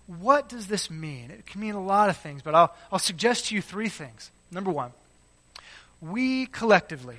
What 0.08 0.50
does 0.50 0.68
this 0.68 0.90
mean? 0.90 1.30
It 1.32 1.46
can 1.46 1.62
mean 1.62 1.76
a 1.76 1.84
lot 1.84 2.10
of 2.10 2.18
things, 2.18 2.42
but 2.42 2.56
I'll, 2.56 2.76
I'll 2.92 3.00
suggest 3.00 3.48
to 3.48 3.56
you 3.56 3.62
three 3.62 3.90
things. 3.90 4.32
Number 4.52 4.72
one, 4.72 4.92
we 6.02 6.48
collectively, 6.48 7.18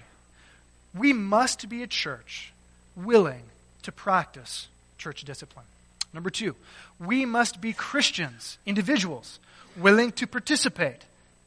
we 0.95 1.13
must 1.13 1.69
be 1.69 1.83
a 1.83 1.87
church 1.87 2.53
willing 2.97 3.43
to 3.83 3.93
practice 3.93 4.69
church 4.99 5.23
discipline. 5.25 5.67
Number 6.13 6.31
two, 6.31 6.57
we 6.99 7.25
must 7.25 7.61
be 7.61 7.73
Christians, 7.73 8.59
individuals, 8.67 9.39
willing 9.77 10.13
to 10.13 10.27
participate 10.27 11.03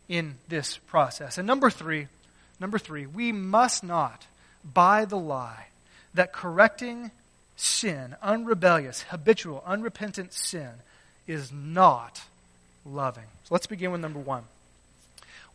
in 0.07 0.35
this 0.47 0.77
process. 0.77 1.37
And 1.37 1.47
number 1.47 1.69
three, 1.69 2.07
number 2.59 2.77
three, 2.79 3.05
we 3.05 3.31
must 3.31 3.83
not 3.83 4.27
buy 4.63 5.05
the 5.05 5.17
lie 5.17 5.67
that 6.13 6.33
correcting 6.33 7.11
sin, 7.55 8.15
unrebellious, 8.21 9.03
habitual, 9.03 9.63
unrepentant 9.65 10.33
sin, 10.33 10.69
is 11.27 11.51
not 11.51 12.21
loving. 12.85 13.25
So 13.43 13.55
let's 13.55 13.67
begin 13.67 13.91
with 13.91 14.01
number 14.01 14.19
one. 14.19 14.43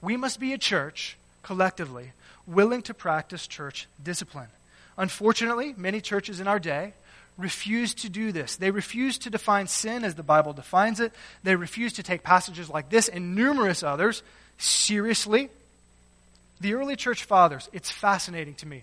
We 0.00 0.16
must 0.16 0.40
be 0.40 0.52
a 0.52 0.59
church 0.59 1.16
collectively 1.42 2.12
willing 2.46 2.83
to 2.83 2.94
practice 2.94 3.46
church 3.46 3.87
discipline. 4.02 4.48
Unfortunately, 4.96 5.74
many 5.76 6.00
churches 6.00 6.40
in 6.40 6.48
our 6.48 6.59
day 6.59 6.94
refuse 7.38 7.94
to 7.94 8.11
do 8.11 8.33
this. 8.33 8.57
They 8.57 8.70
refuse 8.70 9.16
to 9.18 9.31
define 9.31 9.68
sin 9.68 10.05
as 10.05 10.16
the 10.16 10.22
Bible 10.22 10.53
defines 10.53 11.01
it. 11.01 11.12
They 11.44 11.57
refuse 11.57 11.94
to 11.94 12.03
take 12.03 12.22
passages 12.22 12.68
like 12.68 12.90
this 12.90 13.09
and 13.09 13.35
numerous 13.35 13.83
others 13.83 14.22
seriously. 14.59 15.48
The 16.61 16.74
early 16.74 16.96
church 16.96 17.24
fathers, 17.24 17.70
it's 17.72 17.90
fascinating 17.90 18.55
to 18.57 18.66
me. 18.66 18.83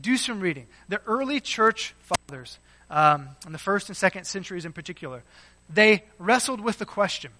Do 0.00 0.16
some 0.16 0.40
reading. 0.40 0.66
The 0.88 1.00
early 1.06 1.40
church 1.40 1.94
fathers, 2.00 2.58
um, 2.90 3.28
in 3.44 3.52
the 3.52 3.58
first 3.58 3.88
and 3.88 3.96
second 3.96 4.24
centuries 4.24 4.64
in 4.64 4.72
particular, 4.72 5.22
they 5.68 6.04
wrestled 6.18 6.60
with 6.60 6.78
the 6.78 6.86
question 6.86 7.32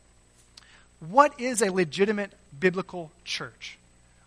what 0.99 1.39
is 1.39 1.63
a 1.63 1.71
legitimate 1.71 2.33
biblical 2.59 3.13
church? 3.25 3.79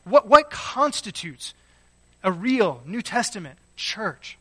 What, 0.03 0.27
what 0.27 0.49
constitutes 0.49 1.53
a 2.23 2.31
real 2.31 2.81
New 2.85 3.01
Testament 3.01 3.57
church? 3.75 4.37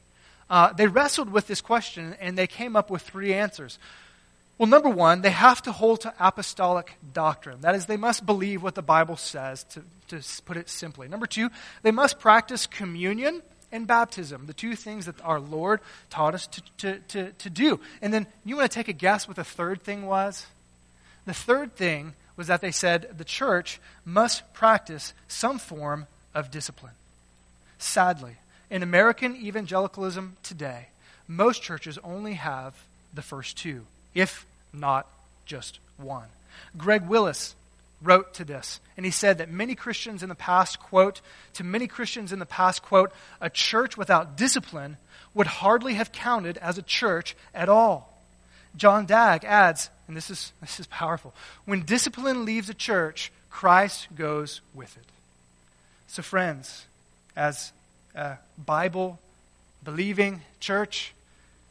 Uh, 0.50 0.72
they 0.72 0.86
wrestled 0.86 1.30
with 1.30 1.46
this 1.46 1.60
question 1.60 2.16
and 2.20 2.36
they 2.36 2.46
came 2.46 2.76
up 2.76 2.90
with 2.90 3.02
three 3.02 3.34
answers. 3.34 3.78
Well, 4.56 4.68
number 4.68 4.88
one, 4.88 5.20
they 5.20 5.30
have 5.30 5.62
to 5.62 5.72
hold 5.72 6.00
to 6.00 6.14
apostolic 6.18 6.94
doctrine. 7.12 7.60
That 7.60 7.76
is, 7.76 7.86
they 7.86 7.96
must 7.96 8.26
believe 8.26 8.62
what 8.62 8.74
the 8.74 8.82
Bible 8.82 9.16
says, 9.16 9.64
to, 9.64 9.82
to 10.08 10.42
put 10.42 10.56
it 10.56 10.68
simply. 10.68 11.06
Number 11.06 11.26
two, 11.26 11.50
they 11.82 11.92
must 11.92 12.18
practice 12.18 12.66
communion 12.66 13.42
and 13.70 13.86
baptism, 13.86 14.46
the 14.46 14.54
two 14.54 14.74
things 14.74 15.06
that 15.06 15.22
our 15.22 15.38
Lord 15.38 15.80
taught 16.10 16.34
us 16.34 16.46
to, 16.48 16.62
to, 16.78 16.98
to, 17.08 17.32
to 17.32 17.50
do. 17.50 17.78
And 18.02 18.12
then 18.12 18.26
you 18.44 18.56
want 18.56 18.70
to 18.70 18.74
take 18.74 18.88
a 18.88 18.92
guess 18.92 19.28
what 19.28 19.36
the 19.36 19.44
third 19.44 19.82
thing 19.82 20.06
was? 20.06 20.46
The 21.26 21.34
third 21.34 21.76
thing 21.76 22.14
was 22.36 22.46
that 22.46 22.60
they 22.60 22.70
said 22.70 23.16
the 23.18 23.24
church 23.24 23.80
must 24.04 24.52
practice 24.54 25.12
some 25.28 25.58
form 25.58 26.06
of 26.34 26.50
discipline. 26.50 26.94
Sadly, 27.78 28.36
in 28.70 28.82
American 28.82 29.36
evangelicalism 29.36 30.36
today, 30.42 30.88
most 31.26 31.62
churches 31.62 31.98
only 32.04 32.34
have 32.34 32.74
the 33.14 33.22
first 33.22 33.56
two, 33.56 33.86
if 34.14 34.46
not 34.72 35.06
just 35.46 35.78
one. 35.96 36.28
Greg 36.76 37.06
Wills 37.06 37.54
wrote 38.02 38.34
to 38.34 38.44
this, 38.44 38.80
and 38.96 39.04
he 39.04 39.12
said 39.12 39.38
that 39.38 39.50
many 39.50 39.74
Christians 39.74 40.22
in 40.22 40.28
the 40.28 40.34
past, 40.34 40.78
quote, 40.78 41.20
to 41.54 41.64
many 41.64 41.86
Christians 41.86 42.32
in 42.32 42.38
the 42.38 42.46
past, 42.46 42.82
quote, 42.82 43.12
a 43.40 43.50
church 43.50 43.96
without 43.96 44.36
discipline 44.36 44.96
would 45.34 45.46
hardly 45.46 45.94
have 45.94 46.12
counted 46.12 46.56
as 46.58 46.78
a 46.78 46.82
church 46.82 47.36
at 47.54 47.68
all. 47.68 48.18
John 48.76 49.06
Dagg 49.06 49.44
adds, 49.44 49.90
and 50.06 50.16
this 50.16 50.30
is, 50.30 50.52
this 50.60 50.78
is 50.78 50.86
powerful 50.86 51.34
when 51.64 51.82
discipline 51.82 52.44
leaves 52.44 52.70
a 52.70 52.74
church, 52.74 53.32
Christ 53.50 54.08
goes 54.14 54.60
with 54.74 54.96
it. 54.96 55.04
So, 56.06 56.22
friends, 56.22 56.86
as 57.36 57.72
a 58.18 58.38
Bible 58.58 59.18
believing 59.84 60.42
church, 60.58 61.14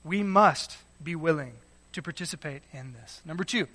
we 0.03 0.23
must 0.23 0.77
be 1.03 1.13
willing 1.13 1.51
to 1.91 2.01
participate 2.01 2.61
in 2.71 2.93
this. 2.93 3.21
Number 3.25 3.43
two, 3.43 3.67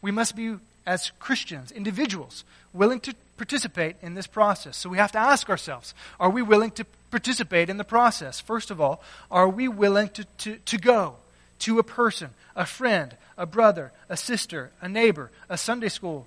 we 0.00 0.10
must 0.10 0.34
be, 0.34 0.56
as 0.86 1.12
Christians, 1.20 1.70
individuals, 1.70 2.44
willing 2.72 3.00
to 3.00 3.14
participate 3.36 3.96
in 4.00 4.14
this 4.14 4.26
process. 4.26 4.76
So 4.76 4.88
we 4.88 4.96
have 4.96 5.12
to 5.12 5.18
ask 5.18 5.50
ourselves 5.50 5.94
are 6.18 6.30
we 6.30 6.40
willing 6.40 6.70
to 6.72 6.86
participate 7.10 7.68
in 7.68 7.76
the 7.76 7.84
process? 7.84 8.40
First 8.40 8.70
of 8.70 8.80
all, 8.80 9.02
are 9.30 9.48
we 9.48 9.68
willing 9.68 10.08
to, 10.10 10.24
to, 10.38 10.56
to 10.56 10.78
go 10.78 11.16
to 11.60 11.78
a 11.78 11.82
person, 11.82 12.30
a 12.54 12.64
friend, 12.64 13.16
a 13.36 13.44
brother, 13.44 13.92
a 14.08 14.16
sister, 14.16 14.70
a 14.80 14.88
neighbor, 14.88 15.30
a 15.50 15.58
Sunday 15.58 15.90
school 15.90 16.26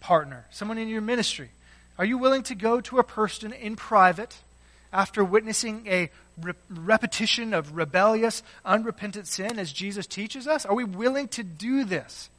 partner, 0.00 0.46
someone 0.50 0.78
in 0.78 0.88
your 0.88 1.00
ministry? 1.00 1.50
Are 1.96 2.04
you 2.04 2.18
willing 2.18 2.42
to 2.44 2.56
go 2.56 2.80
to 2.80 2.98
a 2.98 3.04
person 3.04 3.52
in 3.52 3.76
private 3.76 4.36
after 4.94 5.24
witnessing 5.24 5.86
a 5.88 6.08
re- 6.40 6.54
repetition 6.70 7.52
of 7.52 7.76
rebellious, 7.76 8.42
unrepentant 8.64 9.26
sin 9.26 9.58
as 9.58 9.72
Jesus 9.72 10.06
teaches 10.06 10.46
us? 10.46 10.64
Are 10.64 10.74
we 10.74 10.84
willing 10.84 11.28
to 11.28 11.42
do 11.42 11.84
this? 11.84 12.30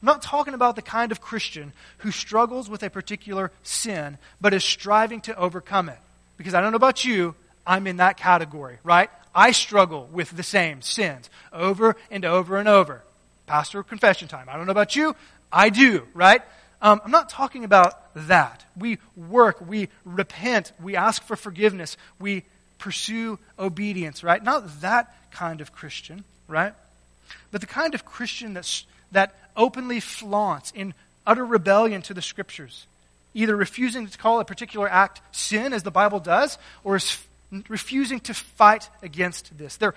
I'm 0.00 0.06
not 0.06 0.22
talking 0.22 0.54
about 0.54 0.76
the 0.76 0.82
kind 0.82 1.12
of 1.12 1.20
Christian 1.20 1.72
who 1.98 2.10
struggles 2.12 2.70
with 2.70 2.82
a 2.82 2.88
particular 2.90 3.50
sin, 3.62 4.16
but 4.40 4.54
is 4.54 4.64
striving 4.64 5.20
to 5.22 5.36
overcome 5.36 5.88
it. 5.88 5.98
Because 6.36 6.54
I 6.54 6.60
don't 6.60 6.70
know 6.70 6.76
about 6.76 7.04
you, 7.04 7.34
I'm 7.66 7.86
in 7.86 7.96
that 7.96 8.16
category, 8.16 8.78
right? 8.84 9.10
I 9.34 9.50
struggle 9.50 10.08
with 10.12 10.30
the 10.30 10.42
same 10.42 10.82
sins 10.82 11.28
over 11.52 11.96
and 12.10 12.24
over 12.24 12.56
and 12.58 12.68
over. 12.68 13.02
Pastor 13.46 13.82
confession 13.82 14.28
time. 14.28 14.48
I 14.48 14.56
don't 14.56 14.66
know 14.66 14.72
about 14.72 14.94
you, 14.94 15.16
I 15.52 15.70
do, 15.70 16.06
right? 16.14 16.42
Um, 16.84 17.00
I'm 17.02 17.10
not 17.10 17.30
talking 17.30 17.64
about 17.64 18.14
that. 18.14 18.66
We 18.76 18.98
work, 19.16 19.66
we 19.66 19.88
repent, 20.04 20.72
we 20.78 20.96
ask 20.96 21.22
for 21.22 21.34
forgiveness, 21.34 21.96
we 22.20 22.44
pursue 22.78 23.38
obedience, 23.58 24.22
right? 24.22 24.44
Not 24.44 24.82
that 24.82 25.16
kind 25.30 25.62
of 25.62 25.72
Christian, 25.72 26.24
right? 26.46 26.74
But 27.50 27.62
the 27.62 27.66
kind 27.66 27.94
of 27.94 28.04
Christian 28.04 28.52
that's, 28.52 28.84
that 29.12 29.34
openly 29.56 29.98
flaunts 29.98 30.72
in 30.72 30.92
utter 31.26 31.46
rebellion 31.46 32.02
to 32.02 32.12
the 32.12 32.20
Scriptures, 32.20 32.86
either 33.32 33.56
refusing 33.56 34.06
to 34.06 34.18
call 34.18 34.38
a 34.40 34.44
particular 34.44 34.86
act 34.86 35.22
sin, 35.32 35.72
as 35.72 35.84
the 35.84 35.90
Bible 35.90 36.20
does, 36.20 36.58
or 36.84 36.96
is 36.96 37.16
refusing 37.70 38.20
to 38.20 38.34
fight 38.34 38.90
against 39.02 39.56
this. 39.56 39.76
They're 39.76 39.94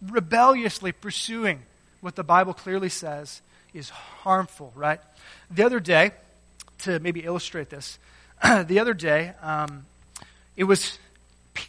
rebelliously 0.00 0.92
pursuing 0.92 1.64
what 2.00 2.16
the 2.16 2.24
Bible 2.24 2.54
clearly 2.54 2.88
says 2.88 3.42
is 3.74 3.90
harmful, 3.90 4.72
right? 4.74 5.00
The 5.50 5.64
other 5.64 5.80
day, 5.80 6.12
to 6.78 6.98
maybe 7.00 7.20
illustrate 7.20 7.68
this, 7.68 7.98
the 8.42 8.78
other 8.78 8.94
day, 8.94 9.32
um, 9.42 9.84
it 10.56 10.64
was 10.64 10.98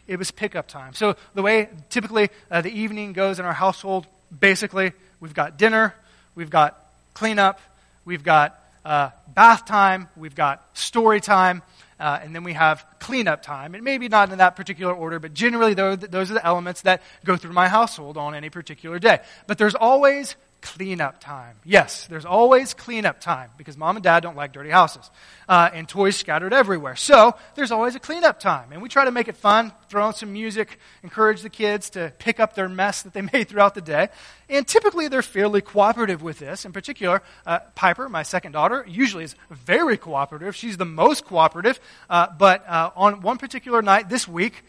it 0.08 0.18
was 0.18 0.32
pickup 0.32 0.68
time. 0.68 0.94
So 0.94 1.16
the 1.34 1.42
way 1.42 1.70
typically 1.90 2.30
uh, 2.50 2.62
the 2.62 2.72
evening 2.72 3.14
goes 3.14 3.40
in 3.40 3.46
our 3.46 3.54
household, 3.54 4.08
basically, 4.38 4.94
we've 5.20 5.34
got 5.34 5.58
dinner, 5.58 5.94
we've 6.34 6.50
got 6.50 6.80
cleanup, 7.14 7.60
we've 8.04 8.24
got 8.24 8.60
uh, 8.84 9.10
bath 9.34 9.66
time, 9.66 10.10
we've 10.16 10.36
got 10.36 10.66
story 10.78 11.22
time, 11.22 11.62
uh, 12.00 12.20
and 12.22 12.36
then 12.36 12.44
we 12.44 12.54
have 12.54 12.86
cleanup 13.00 13.42
time. 13.42 13.76
And 13.76 13.84
maybe 13.84 14.08
not 14.08 14.32
in 14.32 14.40
that 14.40 14.56
particular 14.56 14.94
order, 14.94 15.20
but 15.20 15.34
generally 15.34 15.74
those, 15.74 16.00
those 16.00 16.32
are 16.32 16.36
the 16.36 16.46
elements 16.46 16.82
that 16.82 17.02
go 17.24 17.38
through 17.38 17.54
my 17.54 17.68
household 17.68 18.18
on 18.18 18.36
any 18.36 18.50
particular 18.50 19.00
day. 19.00 19.20
But 19.48 19.58
there's 19.58 19.76
always 19.76 20.36
cleanup 20.66 21.20
time. 21.20 21.58
Yes, 21.64 22.08
there's 22.08 22.26
always 22.26 22.74
cleanup 22.74 23.22
time 23.22 23.52
because 23.56 23.78
mom 23.78 23.98
and 23.98 24.04
dad 24.04 24.22
don't 24.22 24.36
like 24.36 24.52
dirty 24.52 24.72
houses 24.72 25.12
uh, 25.48 25.70
and 25.72 25.88
toys 25.88 26.16
scattered 26.16 26.54
everywhere. 26.54 26.96
So 26.96 27.36
there's 27.54 27.72
always 27.72 27.94
a 27.94 28.00
cleanup 28.00 28.40
time. 28.40 28.72
And 28.72 28.82
we 28.82 28.90
try 28.90 29.06
to 29.06 29.12
make 29.12 29.28
it 29.28 29.38
fun, 29.38 29.72
throw 29.90 30.08
in 30.08 30.14
some 30.14 30.34
music, 30.34 30.80
encourage 31.04 31.44
the 31.44 31.52
kids 31.52 31.92
to 31.92 32.12
pick 32.18 32.40
up 32.40 32.56
their 32.56 32.68
mess 32.68 33.04
that 33.04 33.14
they 33.14 33.22
made 33.34 33.48
throughout 33.48 33.76
the 33.76 33.82
day. 33.82 34.10
And 34.50 34.68
typically 34.68 35.08
they're 35.08 35.22
fairly 35.22 35.62
cooperative 35.62 36.24
with 36.24 36.40
this. 36.40 36.66
In 36.66 36.74
particular, 36.74 37.22
uh, 37.46 37.60
Piper, 37.76 38.10
my 38.10 38.24
second 38.24 38.54
daughter, 38.54 38.84
usually 38.88 39.24
is 39.24 39.36
very 39.52 39.98
cooperative. 39.98 40.56
She's 40.56 40.78
the 40.78 40.86
most 40.86 41.26
cooperative. 41.26 41.80
Uh, 42.10 42.28
but 42.36 42.68
uh, 42.68 42.90
on 42.96 43.22
one 43.22 43.38
particular 43.38 43.84
night 43.84 44.10
this 44.10 44.28
week, 44.28 44.64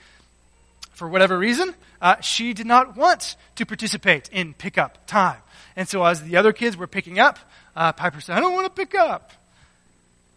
for 0.97 1.07
whatever 1.07 1.39
reason, 1.39 1.75
uh, 2.01 2.21
she 2.23 2.55
did 2.55 2.67
not 2.67 2.97
want 2.97 3.37
to 3.57 3.67
participate 3.67 4.31
in 4.31 4.55
pickup 4.55 5.07
time. 5.07 5.37
And 5.77 5.87
so 5.87 6.03
as 6.03 6.23
the 6.23 6.39
other 6.39 6.55
kids 6.55 6.75
were 6.75 6.87
picking 6.87 7.19
up, 7.19 7.39
uh, 7.77 7.93
Piper 7.93 8.23
said, 8.23 8.37
I 8.37 8.41
don't 8.41 8.55
want 8.55 8.65
to 8.65 8.73
pick 8.73 8.95
up. 8.95 9.31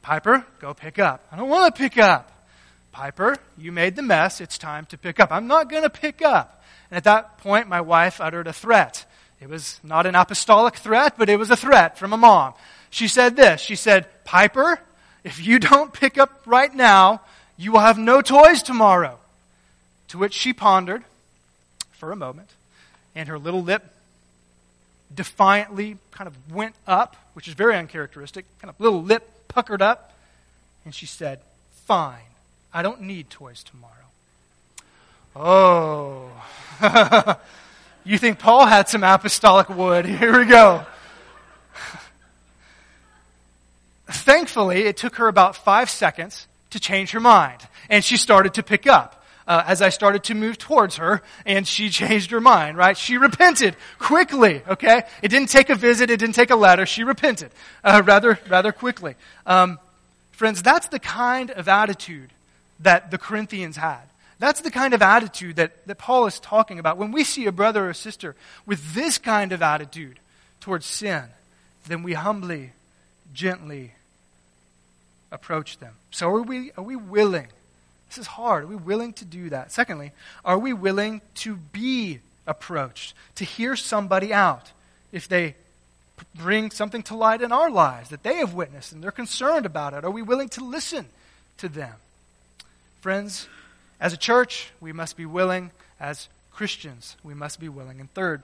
Piper, 0.01 0.45
go 0.59 0.73
pick 0.73 0.99
up. 0.99 1.25
I 1.31 1.37
don't 1.37 1.47
want 1.47 1.73
to 1.73 1.81
pick 1.81 1.97
up. 1.97 2.45
Piper, 2.91 3.37
you 3.57 3.71
made 3.71 3.95
the 3.95 4.01
mess. 4.01 4.41
It's 4.41 4.57
time 4.57 4.85
to 4.87 4.97
pick 4.97 5.21
up. 5.21 5.31
I'm 5.31 5.47
not 5.47 5.69
going 5.69 5.83
to 5.83 5.89
pick 5.89 6.21
up. 6.21 6.61
And 6.91 6.97
at 6.97 7.05
that 7.05 7.37
point, 7.37 7.69
my 7.69 7.79
wife 7.79 8.19
uttered 8.19 8.47
a 8.47 8.53
threat. 8.53 9.05
It 9.39 9.47
was 9.47 9.79
not 9.81 10.05
an 10.05 10.15
apostolic 10.15 10.75
threat, 10.75 11.15
but 11.17 11.29
it 11.29 11.39
was 11.39 11.51
a 11.51 11.55
threat 11.55 11.97
from 11.97 12.11
a 12.11 12.17
mom. 12.17 12.53
She 12.89 13.07
said 13.07 13.37
this. 13.37 13.61
She 13.61 13.77
said, 13.77 14.07
Piper, 14.25 14.77
if 15.23 15.45
you 15.45 15.59
don't 15.59 15.93
pick 15.93 16.17
up 16.17 16.41
right 16.45 16.73
now, 16.73 17.21
you 17.55 17.71
will 17.71 17.79
have 17.79 17.97
no 17.97 18.21
toys 18.21 18.61
tomorrow. 18.61 19.19
To 20.09 20.17
which 20.17 20.33
she 20.33 20.53
pondered 20.53 21.03
for 21.91 22.11
a 22.11 22.15
moment, 22.15 22.49
and 23.15 23.29
her 23.29 23.37
little 23.37 23.63
lip 23.63 23.83
defiantly 25.13 25.97
kind 26.11 26.27
of 26.27 26.35
went 26.51 26.75
up, 26.87 27.15
which 27.33 27.47
is 27.47 27.53
very 27.53 27.75
uncharacteristic, 27.75 28.45
kind 28.59 28.69
of 28.69 28.79
little 28.79 29.03
lip 29.03 29.29
puckered 29.47 29.81
up, 29.81 30.13
and 30.85 30.93
she 30.93 31.05
said, 31.05 31.39
Fine, 31.85 32.21
I 32.73 32.81
don't 32.81 33.01
need 33.01 33.29
toys 33.29 33.63
tomorrow. 33.63 33.93
Oh. 35.35 36.29
you 38.03 38.17
think 38.17 38.39
Paul 38.39 38.65
had 38.65 38.89
some 38.89 39.03
apostolic 39.03 39.69
wood? 39.69 40.05
Here 40.07 40.37
we 40.37 40.45
go. 40.45 40.85
Thankfully, 44.07 44.85
it 44.85 44.97
took 44.97 45.17
her 45.17 45.27
about 45.27 45.55
five 45.55 45.89
seconds 45.89 46.47
to 46.71 46.79
change 46.79 47.11
her 47.11 47.19
mind, 47.19 47.61
and 47.89 48.03
she 48.03 48.17
started 48.17 48.55
to 48.55 48.63
pick 48.63 48.87
up 48.87 49.18
uh, 49.49 49.63
as 49.65 49.81
I 49.81 49.89
started 49.89 50.23
to 50.25 50.35
move 50.35 50.59
towards 50.59 50.97
her, 50.97 51.23
and 51.43 51.67
she 51.67 51.89
changed 52.01 52.29
her 52.31 52.39
mind, 52.39 52.77
right? 52.77 52.95
She 52.95 53.17
repented 53.17 53.75
quickly, 53.97 54.61
okay? 54.67 55.01
It 55.23 55.29
didn't 55.29 55.49
take 55.49 55.71
a 55.71 55.75
visit, 55.75 56.11
it 56.11 56.17
didn't 56.17 56.35
take 56.35 56.51
a 56.51 56.55
letter. 56.55 56.85
She 56.85 57.03
repented 57.03 57.51
uh, 57.83 58.03
rather, 58.05 58.39
rather 58.47 58.71
quickly. 58.71 59.15
Um, 59.47 59.79
friends, 60.31 60.61
that's 60.61 60.87
the 60.89 60.99
kind 60.99 61.49
of 61.49 61.67
attitude 61.67 62.29
that 62.81 63.09
the 63.09 63.17
Corinthians 63.17 63.75
had. 63.75 64.03
That's 64.37 64.61
the 64.61 64.71
kind 64.71 64.93
of 64.93 65.01
attitude 65.01 65.57
that, 65.57 65.85
that 65.87 65.97
Paul 65.97 66.27
is 66.27 66.39
talking 66.39 66.79
about. 66.79 66.97
When 66.97 67.11
we 67.11 67.23
see 67.25 67.45
a 67.47 67.51
brother 67.51 67.89
or 67.89 67.93
sister 67.93 68.35
with 68.65 68.93
this 68.93 69.17
kind 69.17 69.51
of 69.51 69.61
attitude 69.61 70.19
towards 70.61 70.85
sin, 70.85 71.23
then 71.87 72.03
we 72.03 72.13
humbly, 72.13 72.71
gently 73.33 73.93
approach 75.31 75.79
them. 75.79 75.95
So 76.11 76.29
are 76.29 76.41
we, 76.41 76.71
are 76.77 76.83
we 76.83 76.95
willing 76.95 77.47
this 78.09 78.17
is 78.17 78.27
hard. 78.27 78.63
Are 78.63 78.67
we 78.67 78.75
willing 78.75 79.13
to 79.13 79.25
do 79.25 79.49
that? 79.51 79.71
Secondly, 79.71 80.11
are 80.43 80.57
we 80.57 80.73
willing 80.73 81.21
to 81.35 81.55
be 81.55 82.19
approached, 82.47 83.13
to 83.35 83.45
hear 83.45 83.75
somebody 83.75 84.33
out 84.33 84.71
if 85.11 85.27
they 85.27 85.55
bring 86.35 86.71
something 86.71 87.03
to 87.03 87.15
light 87.15 87.41
in 87.41 87.51
our 87.51 87.69
lives 87.69 88.09
that 88.09 88.23
they 88.23 88.35
have 88.37 88.53
witnessed 88.53 88.91
and 88.91 89.03
they're 89.03 89.11
concerned 89.11 89.65
about 89.65 89.93
it? 89.93 90.03
Are 90.03 90.11
we 90.11 90.23
willing 90.23 90.49
to 90.49 90.63
listen 90.63 91.05
to 91.57 91.69
them? 91.69 91.93
Friends, 93.01 93.47
as 94.01 94.11
a 94.11 94.17
church, 94.17 94.71
we 94.81 94.91
must 94.91 95.15
be 95.15 95.25
willing. 95.25 95.71
As 95.99 96.27
Christians, 96.51 97.15
we 97.23 97.33
must 97.33 97.59
be 97.59 97.69
willing. 97.69 97.99
And 97.99 98.11
third, 98.13 98.41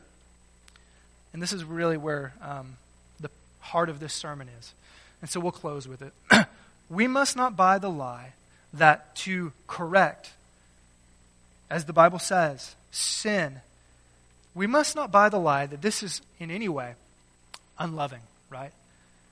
and 1.33 1.41
this 1.41 1.51
is 1.51 1.63
really 1.63 1.97
where 1.97 2.33
um, 2.41 2.77
the 3.19 3.29
heart 3.59 3.89
of 3.89 3.99
this 3.99 4.13
sermon 4.13 4.47
is, 4.59 4.73
and 5.21 5.29
so 5.29 5.39
we'll 5.39 5.51
close 5.51 5.87
with 5.87 6.01
it. 6.01 6.13
we 6.89 7.07
must 7.07 7.35
not 7.35 7.57
buy 7.57 7.79
the 7.79 7.89
lie 7.89 8.33
that 8.77 9.15
to 9.15 9.51
correct, 9.67 10.31
as 11.69 11.85
the 11.85 11.93
Bible 11.93 12.19
says, 12.19 12.75
sin, 12.91 13.61
we 14.53 14.67
must 14.67 14.95
not 14.95 15.11
buy 15.11 15.29
the 15.29 15.39
lie 15.39 15.65
that 15.65 15.81
this 15.81 16.03
is 16.03 16.21
in 16.39 16.51
any 16.51 16.69
way 16.69 16.93
unloving, 17.77 18.21
right? 18.49 18.71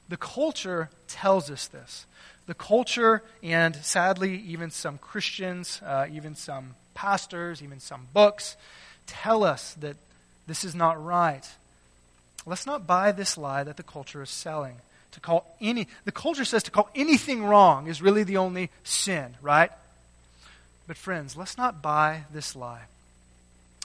The 0.09 0.17
culture 0.17 0.89
tells 1.07 1.49
us 1.49 1.67
this. 1.67 2.05
The 2.45 2.53
culture, 2.53 3.23
and 3.41 3.75
sadly, 3.77 4.37
even 4.47 4.69
some 4.69 4.97
Christians, 4.97 5.81
uh, 5.85 6.07
even 6.11 6.35
some 6.35 6.75
pastors, 6.93 7.63
even 7.63 7.79
some 7.79 8.07
books, 8.13 8.57
tell 9.07 9.43
us 9.43 9.73
that 9.75 9.95
this 10.45 10.65
is 10.65 10.75
not 10.75 11.03
right. 11.03 11.49
Let's 12.45 12.65
not 12.65 12.85
buy 12.85 13.13
this 13.13 13.37
lie 13.37 13.63
that 13.63 13.77
the 13.77 13.83
culture 13.83 14.21
is 14.21 14.29
selling. 14.29 14.75
To 15.13 15.19
call 15.19 15.55
any, 15.61 15.87
the 16.05 16.11
culture 16.11 16.45
says 16.45 16.63
to 16.63 16.71
call 16.71 16.89
anything 16.95 17.43
wrong 17.43 17.87
is 17.87 18.01
really 18.01 18.23
the 18.23 18.37
only 18.37 18.69
sin, 18.83 19.35
right? 19.41 19.71
But 20.87 20.97
friends, 20.97 21.37
let's 21.37 21.57
not 21.57 21.81
buy 21.81 22.23
this 22.33 22.55
lie. 22.55 22.83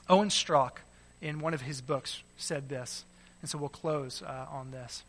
Owen 0.08 0.30
Strachan, 0.30 0.82
in 1.20 1.40
one 1.40 1.54
of 1.54 1.62
his 1.62 1.80
books, 1.80 2.22
said 2.36 2.68
this, 2.68 3.04
and 3.42 3.50
so 3.50 3.58
we'll 3.58 3.68
close 3.68 4.22
uh, 4.22 4.46
on 4.50 4.70
this. 4.70 5.02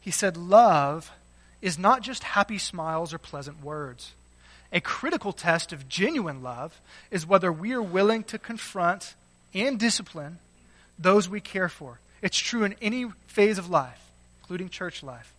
He 0.00 0.10
said, 0.10 0.36
Love 0.36 1.10
is 1.62 1.78
not 1.78 2.02
just 2.02 2.22
happy 2.22 2.58
smiles 2.58 3.14
or 3.14 3.18
pleasant 3.18 3.62
words. 3.62 4.12
A 4.72 4.80
critical 4.80 5.32
test 5.32 5.72
of 5.72 5.88
genuine 5.88 6.42
love 6.42 6.80
is 7.10 7.26
whether 7.26 7.50
we 7.50 7.72
are 7.72 7.82
willing 7.82 8.24
to 8.24 8.38
confront 8.38 9.14
and 9.54 9.78
discipline 9.78 10.38
those 10.98 11.28
we 11.28 11.40
care 11.40 11.68
for. 11.68 11.98
It's 12.22 12.38
true 12.38 12.64
in 12.64 12.74
any 12.82 13.06
phase 13.26 13.58
of 13.58 13.70
life, 13.70 14.00
including 14.40 14.68
church 14.68 15.02
life. 15.02 15.32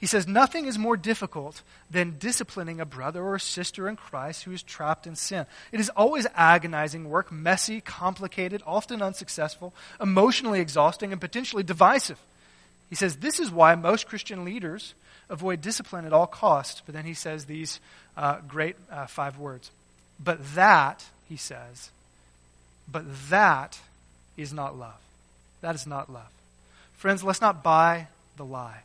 He 0.00 0.06
says, 0.06 0.26
Nothing 0.26 0.64
is 0.64 0.78
more 0.78 0.96
difficult 0.96 1.62
than 1.90 2.16
disciplining 2.18 2.80
a 2.80 2.86
brother 2.86 3.22
or 3.22 3.38
sister 3.38 3.86
in 3.86 3.96
Christ 3.96 4.44
who 4.44 4.52
is 4.52 4.62
trapped 4.62 5.06
in 5.06 5.14
sin. 5.14 5.46
It 5.70 5.78
is 5.78 5.90
always 5.90 6.26
agonizing 6.34 7.08
work, 7.08 7.30
messy, 7.30 7.82
complicated, 7.82 8.62
often 8.66 9.02
unsuccessful, 9.02 9.74
emotionally 10.00 10.60
exhausting, 10.60 11.12
and 11.12 11.20
potentially 11.20 11.62
divisive. 11.62 12.18
He 12.88 12.96
says, 12.96 13.16
This 13.16 13.38
is 13.38 13.50
why 13.50 13.74
most 13.74 14.08
Christian 14.08 14.44
leaders 14.44 14.94
avoid 15.28 15.60
discipline 15.60 16.06
at 16.06 16.14
all 16.14 16.26
costs. 16.26 16.82
But 16.84 16.94
then 16.94 17.04
he 17.04 17.14
says 17.14 17.44
these 17.44 17.78
uh, 18.16 18.38
great 18.48 18.76
uh, 18.90 19.06
five 19.06 19.38
words. 19.38 19.70
But 20.22 20.54
that, 20.54 21.04
he 21.28 21.36
says, 21.36 21.90
but 22.90 23.04
that 23.30 23.78
is 24.36 24.52
not 24.52 24.76
love. 24.76 24.98
That 25.60 25.74
is 25.74 25.86
not 25.86 26.12
love. 26.12 26.30
Friends, 26.96 27.22
let's 27.22 27.40
not 27.40 27.62
buy 27.62 28.08
the 28.36 28.44
lie. 28.44 28.82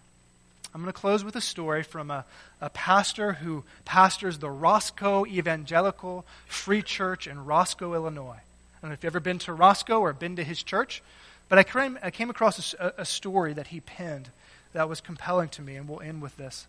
I'm 0.75 0.81
going 0.81 0.91
to 0.91 0.99
close 0.99 1.23
with 1.23 1.37
a 1.37 1.41
story 1.41 1.83
from 1.83 2.11
a, 2.11 2.25
a 2.59 2.69
pastor 2.69 3.31
who 3.31 3.63
pastors 3.85 4.39
the 4.39 4.49
Roscoe 4.49 5.25
Evangelical 5.25 6.25
Free 6.47 6.81
Church 6.81 7.27
in 7.27 7.45
Roscoe, 7.45 7.93
Illinois. 7.93 8.41
I 8.41 8.81
don't 8.81 8.89
know 8.89 8.93
if 8.95 9.01
you've 9.01 9.11
ever 9.11 9.21
been 9.21 9.39
to 9.39 9.53
Roscoe 9.53 10.01
or 10.01 10.11
been 10.11 10.35
to 10.35 10.43
his 10.43 10.61
church, 10.61 11.01
but 11.47 11.57
I 11.57 11.63
came, 11.63 11.97
I 12.03 12.11
came 12.11 12.29
across 12.29 12.75
a, 12.77 12.93
a 12.97 13.05
story 13.05 13.53
that 13.53 13.67
he 13.67 13.79
penned 13.79 14.27
that 14.73 14.89
was 14.89 14.99
compelling 14.99 15.47
to 15.49 15.61
me, 15.61 15.77
and 15.77 15.87
we'll 15.87 16.01
end 16.01 16.21
with 16.21 16.35
this. 16.35 16.67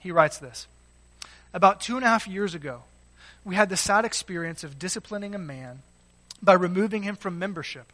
He 0.00 0.10
writes 0.10 0.38
this 0.38 0.66
About 1.52 1.82
two 1.82 1.96
and 1.96 2.04
a 2.06 2.08
half 2.08 2.26
years 2.26 2.54
ago, 2.54 2.84
we 3.44 3.56
had 3.56 3.68
the 3.68 3.76
sad 3.76 4.06
experience 4.06 4.64
of 4.64 4.78
disciplining 4.78 5.34
a 5.34 5.38
man 5.38 5.82
by 6.42 6.54
removing 6.54 7.02
him 7.02 7.14
from 7.14 7.38
membership 7.38 7.92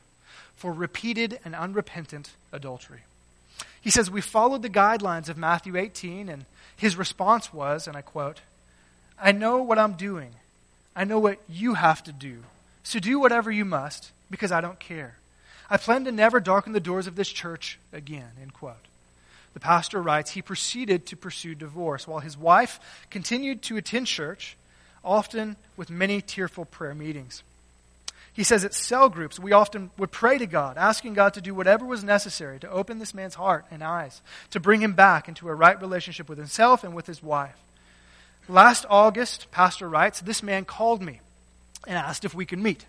for 0.55 0.73
repeated 0.73 1.41
and 1.45 1.57
unrepentant 1.57 2.31
adultery. 2.53 3.01
He 3.81 3.91
says, 3.91 4.11
We 4.11 4.21
followed 4.21 4.63
the 4.63 4.71
guidelines 4.71 5.29
of 5.29 5.39
Matthew 5.39 5.77
18, 5.77 6.29
and 6.29 6.45
his 6.77 6.97
response 6.97 7.53
was, 7.53 7.87
and 7.87 7.97
I 7.97 8.03
quote, 8.03 8.41
I 9.19 9.33
know 9.33 9.63
what 9.63 9.79
I'm 9.79 9.95
doing. 9.95 10.31
I 10.97 11.05
know 11.05 11.19
what 11.19 11.39
you 11.49 11.75
have 11.75 12.03
to 12.05 12.13
do. 12.13 12.39
So 12.83 12.99
do 12.99 13.19
whatever 13.19 13.51
you 13.51 13.65
must, 13.65 14.13
because 14.31 14.53
I 14.53 14.61
don't 14.61 14.81
care. 14.81 15.17
I 15.69 15.77
plan 15.77 16.05
to 16.05 16.13
never 16.13 16.41
darken 16.41 16.73
the 16.73 16.81
doors 16.81 17.07
of 17.07 17.17
this 17.17 17.29
church 17.29 17.79
again. 17.93 18.31
End 18.41 18.53
quote. 18.53 18.87
The 19.53 19.61
pastor 19.61 20.01
writes, 20.01 20.31
he 20.31 20.43
proceeded 20.43 21.07
to 21.07 21.17
pursue 21.17 21.55
divorce 21.55 22.07
while 22.07 22.21
his 22.21 22.37
wife 22.37 22.81
continued 23.11 23.63
to 23.63 23.77
attend 23.77 24.07
church, 24.07 24.57
often 25.05 25.57
with 25.77 25.91
many 25.91 26.21
tearful 26.21 26.65
prayer 26.65 26.95
meetings. 26.95 27.43
He 28.33 28.45
says 28.45 28.65
at 28.65 28.75
cell 28.75 29.09
groups, 29.09 29.39
we 29.39 29.53
often 29.53 29.91
would 29.99 30.13
pray 30.13 30.39
to 30.39 30.47
God, 30.47 30.79
asking 30.79 31.15
God 31.15 31.35
to 31.35 31.41
do 31.41 31.55
whatever 31.55 31.85
was 31.85 32.05
necessary 32.05 32.61
to 32.61 32.71
open 32.71 32.99
this 32.99 33.15
man's 33.15 33.35
heart 33.35 33.67
and 33.71 33.83
eyes, 33.83 34.23
to 34.51 34.61
bring 34.61 34.81
him 34.81 34.93
back 34.93 35.29
into 35.29 35.49
a 35.49 35.55
right 35.55 35.81
relationship 35.81 36.29
with 36.29 36.39
himself 36.39 36.85
and 36.85 36.95
with 36.95 37.07
his 37.07 37.23
wife. 37.23 37.57
Last 38.49 38.87
August, 38.89 39.51
Pastor 39.51 39.89
writes, 39.89 40.21
this 40.21 40.43
man 40.43 40.65
called 40.65 41.03
me 41.03 41.21
and 41.87 41.97
asked 41.97 42.25
if 42.25 42.35
we 42.35 42.47
could 42.47 42.59
meet. 42.59 42.87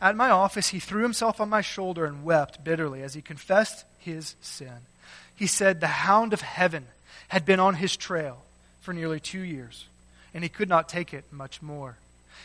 At 0.00 0.16
my 0.16 0.30
office, 0.30 0.68
he 0.68 0.78
threw 0.78 1.02
himself 1.02 1.40
on 1.40 1.48
my 1.48 1.60
shoulder 1.60 2.04
and 2.04 2.24
wept 2.24 2.62
bitterly 2.62 3.02
as 3.02 3.14
he 3.14 3.22
confessed 3.22 3.84
his 3.98 4.36
sin. 4.40 4.86
He 5.34 5.46
said 5.46 5.80
the 5.80 5.86
hound 5.86 6.32
of 6.32 6.40
heaven 6.40 6.86
had 7.28 7.44
been 7.44 7.60
on 7.60 7.74
his 7.74 7.96
trail 7.96 8.42
for 8.80 8.92
nearly 8.92 9.20
two 9.20 9.40
years, 9.40 9.86
and 10.32 10.42
he 10.42 10.48
could 10.48 10.68
not 10.68 10.88
take 10.88 11.12
it 11.12 11.24
much 11.32 11.60
more. 11.60 11.96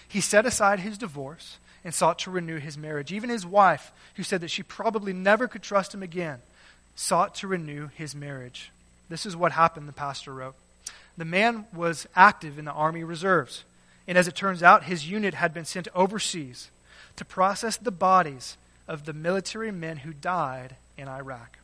He 0.07 0.21
set 0.21 0.45
aside 0.45 0.79
his 0.79 0.97
divorce 0.97 1.57
and 1.83 1.93
sought 1.93 2.19
to 2.19 2.31
renew 2.31 2.57
his 2.57 2.77
marriage. 2.77 3.11
Even 3.11 3.29
his 3.29 3.45
wife, 3.45 3.91
who 4.15 4.23
said 4.23 4.41
that 4.41 4.51
she 4.51 4.63
probably 4.63 5.13
never 5.13 5.47
could 5.47 5.61
trust 5.61 5.93
him 5.93 6.03
again, 6.03 6.41
sought 6.95 7.35
to 7.35 7.47
renew 7.47 7.87
his 7.87 8.15
marriage. 8.15 8.71
This 9.09 9.25
is 9.25 9.35
what 9.35 9.51
happened, 9.51 9.87
the 9.87 9.93
pastor 9.93 10.33
wrote. 10.33 10.55
The 11.17 11.25
man 11.25 11.65
was 11.73 12.07
active 12.15 12.57
in 12.57 12.65
the 12.65 12.71
Army 12.71 13.03
Reserves, 13.03 13.63
and 14.07 14.17
as 14.17 14.27
it 14.27 14.35
turns 14.35 14.63
out, 14.63 14.85
his 14.85 15.09
unit 15.09 15.33
had 15.33 15.53
been 15.53 15.65
sent 15.65 15.87
overseas 15.93 16.71
to 17.15 17.25
process 17.25 17.77
the 17.77 17.91
bodies 17.91 18.57
of 18.87 19.05
the 19.05 19.13
military 19.13 19.71
men 19.71 19.97
who 19.97 20.13
died 20.13 20.75
in 20.97 21.07
Iraq, 21.07 21.57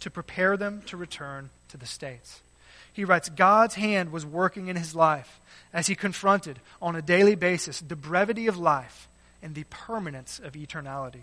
to 0.00 0.10
prepare 0.10 0.56
them 0.56 0.82
to 0.86 0.96
return 0.96 1.50
to 1.68 1.76
the 1.76 1.86
States. 1.86 2.40
He 2.98 3.04
writes 3.04 3.28
God's 3.28 3.76
hand 3.76 4.10
was 4.10 4.26
working 4.26 4.66
in 4.66 4.74
his 4.74 4.92
life 4.92 5.40
as 5.72 5.86
he 5.86 5.94
confronted 5.94 6.58
on 6.82 6.96
a 6.96 7.00
daily 7.00 7.36
basis 7.36 7.80
the 7.80 7.94
brevity 7.94 8.48
of 8.48 8.58
life 8.58 9.06
and 9.40 9.54
the 9.54 9.62
permanence 9.70 10.40
of 10.40 10.54
eternality. 10.54 11.22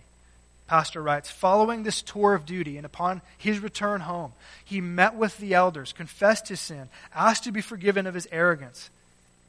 Pastor 0.68 1.04
writes, 1.04 1.30
following 1.30 1.84
this 1.84 2.02
tour 2.02 2.34
of 2.34 2.46
duty 2.46 2.78
and 2.78 2.86
upon 2.86 3.22
his 3.38 3.60
return 3.60 4.00
home, 4.00 4.32
he 4.64 4.80
met 4.80 5.16
with 5.16 5.38
the 5.38 5.54
elders, 5.54 5.92
confessed 5.92 6.48
his 6.48 6.62
sin, 6.62 6.88
asked 7.14 7.44
to 7.44 7.52
be 7.52 7.60
forgiven 7.60 8.08
of 8.08 8.14
his 8.14 8.30
arrogance, 8.32 8.90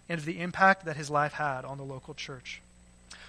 and 0.08 0.18
of 0.18 0.24
the 0.24 0.40
impact 0.40 0.84
that 0.84 0.96
his 0.96 1.08
life 1.08 1.34
had 1.34 1.64
on 1.64 1.78
the 1.78 1.84
local 1.84 2.12
church. 2.12 2.60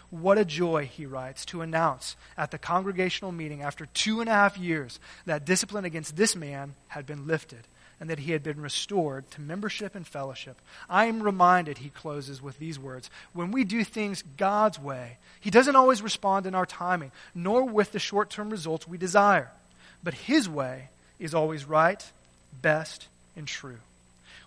What 0.09 0.39
a 0.39 0.45
joy, 0.45 0.87
he 0.87 1.05
writes, 1.05 1.45
to 1.45 1.61
announce 1.61 2.15
at 2.35 2.49
the 2.49 2.57
congregational 2.57 3.31
meeting 3.31 3.61
after 3.61 3.85
two 3.85 4.21
and 4.21 4.27
a 4.29 4.33
half 4.33 4.57
years 4.57 4.99
that 5.27 5.45
discipline 5.45 5.85
against 5.85 6.15
this 6.15 6.35
man 6.35 6.73
had 6.87 7.05
been 7.05 7.27
lifted 7.27 7.67
and 7.99 8.09
that 8.09 8.19
he 8.19 8.31
had 8.31 8.43
been 8.43 8.61
restored 8.61 9.29
to 9.31 9.41
membership 9.41 9.95
and 9.95 10.05
fellowship. 10.05 10.57
I 10.89 11.05
am 11.05 11.23
reminded, 11.23 11.79
he 11.79 11.89
closes 11.89 12.41
with 12.41 12.59
these 12.59 12.77
words, 12.77 13.09
when 13.33 13.51
we 13.51 13.63
do 13.63 13.83
things 13.83 14.23
God's 14.37 14.79
way, 14.79 15.17
he 15.39 15.49
doesn't 15.49 15.75
always 15.75 16.01
respond 16.01 16.45
in 16.45 16.55
our 16.55 16.65
timing, 16.65 17.11
nor 17.33 17.63
with 17.63 17.91
the 17.91 17.99
short 17.99 18.29
term 18.29 18.49
results 18.49 18.87
we 18.87 18.97
desire. 18.97 19.51
But 20.03 20.13
his 20.13 20.47
way 20.47 20.89
is 21.19 21.33
always 21.33 21.65
right, 21.65 22.03
best, 22.61 23.07
and 23.35 23.47
true. 23.47 23.79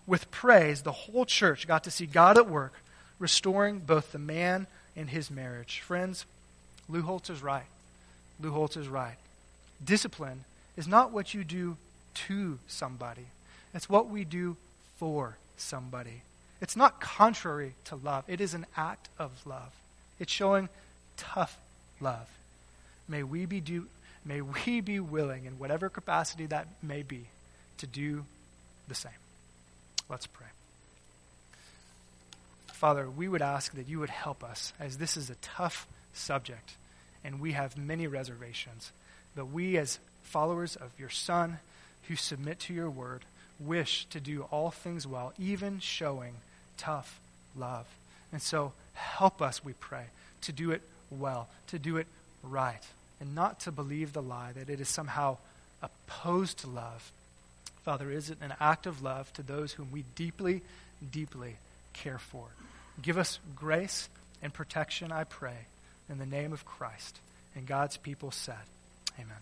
With 0.07 0.31
praise, 0.31 0.81
the 0.81 0.91
whole 0.91 1.25
church 1.25 1.67
got 1.67 1.83
to 1.83 1.91
see 1.91 2.05
God 2.05 2.37
at 2.37 2.49
work, 2.49 2.73
restoring 3.19 3.79
both 3.79 4.11
the 4.11 4.19
man 4.19 4.67
and 4.95 5.09
his 5.09 5.29
marriage. 5.29 5.79
Friends, 5.79 6.25
Lou 6.89 7.01
Holtz 7.01 7.29
is 7.29 7.43
right. 7.43 7.65
Lou 8.39 8.51
Holtz 8.51 8.77
is 8.77 8.87
right. 8.87 9.15
Discipline 9.83 10.45
is 10.77 10.87
not 10.87 11.11
what 11.11 11.33
you 11.33 11.43
do 11.43 11.77
to 12.13 12.59
somebody, 12.67 13.25
it's 13.73 13.89
what 13.89 14.09
we 14.09 14.23
do 14.23 14.57
for 14.97 15.37
somebody. 15.57 16.21
It's 16.61 16.75
not 16.75 17.01
contrary 17.01 17.73
to 17.85 17.95
love, 17.95 18.23
it 18.27 18.41
is 18.41 18.53
an 18.53 18.65
act 18.75 19.09
of 19.17 19.31
love. 19.45 19.71
It's 20.19 20.31
showing 20.31 20.69
tough 21.17 21.57
love. 21.99 22.29
May 23.07 23.23
we 23.23 23.45
be, 23.45 23.59
do, 23.59 23.87
may 24.23 24.41
we 24.41 24.81
be 24.81 24.99
willing, 24.99 25.45
in 25.45 25.59
whatever 25.59 25.89
capacity 25.89 26.45
that 26.47 26.67
may 26.81 27.01
be, 27.01 27.25
to 27.79 27.87
do 27.87 28.25
the 28.87 28.95
same. 28.95 29.11
Let's 30.09 30.27
pray. 30.27 30.47
Father, 32.73 33.09
we 33.09 33.27
would 33.27 33.41
ask 33.41 33.73
that 33.75 33.87
you 33.87 33.99
would 33.99 34.09
help 34.09 34.43
us, 34.43 34.73
as 34.79 34.97
this 34.97 35.15
is 35.15 35.29
a 35.29 35.35
tough 35.35 35.87
subject, 36.13 36.73
and 37.23 37.39
we 37.39 37.51
have 37.51 37.77
many 37.77 38.07
reservations. 38.07 38.91
But 39.35 39.45
we, 39.45 39.77
as 39.77 39.99
followers 40.23 40.75
of 40.75 40.91
your 40.99 41.09
Son, 41.09 41.59
who 42.07 42.15
submit 42.15 42.59
to 42.61 42.73
your 42.73 42.89
word, 42.89 43.23
wish 43.65 44.05
to 44.09 44.19
do 44.19 44.43
all 44.51 44.71
things 44.71 45.05
well, 45.05 45.33
even 45.39 45.79
showing 45.79 46.33
tough 46.77 47.19
love. 47.55 47.85
And 48.31 48.41
so 48.41 48.73
help 48.93 49.41
us, 49.41 49.63
we 49.63 49.73
pray, 49.73 50.05
to 50.41 50.51
do 50.51 50.71
it 50.71 50.81
well, 51.09 51.47
to 51.67 51.79
do 51.79 51.97
it 51.97 52.07
right, 52.43 52.81
and 53.19 53.35
not 53.35 53.59
to 53.61 53.71
believe 53.71 54.13
the 54.13 54.21
lie 54.21 54.51
that 54.53 54.69
it 54.69 54.79
is 54.79 54.89
somehow 54.89 55.37
opposed 55.81 56.59
to 56.59 56.67
love. 56.67 57.11
Father, 57.83 58.11
is 58.11 58.29
it 58.29 58.37
an 58.41 58.53
act 58.59 58.85
of 58.85 59.01
love 59.01 59.31
to 59.33 59.43
those 59.43 59.73
whom 59.73 59.91
we 59.91 60.03
deeply, 60.15 60.61
deeply 61.11 61.57
care 61.93 62.19
for? 62.19 62.45
Give 63.01 63.17
us 63.17 63.39
grace 63.55 64.09
and 64.41 64.53
protection, 64.53 65.11
I 65.11 65.23
pray, 65.23 65.65
in 66.09 66.17
the 66.17 66.25
name 66.25 66.53
of 66.53 66.65
Christ. 66.65 67.19
And 67.55 67.65
God's 67.65 67.97
people 67.97 68.31
said, 68.31 68.55
Amen. 69.19 69.37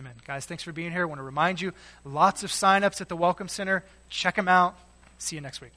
Amen. 0.00 0.14
Guys, 0.26 0.46
thanks 0.46 0.62
for 0.62 0.72
being 0.72 0.92
here. 0.92 1.02
I 1.02 1.04
want 1.04 1.18
to 1.18 1.22
remind 1.22 1.60
you 1.60 1.74
lots 2.06 2.42
of 2.42 2.50
sign-ups 2.50 3.02
at 3.02 3.10
the 3.10 3.16
Welcome 3.16 3.48
Center. 3.48 3.84
Check 4.08 4.34
them 4.36 4.48
out. 4.48 4.78
See 5.18 5.36
you 5.36 5.42
next 5.42 5.60
week. 5.60 5.68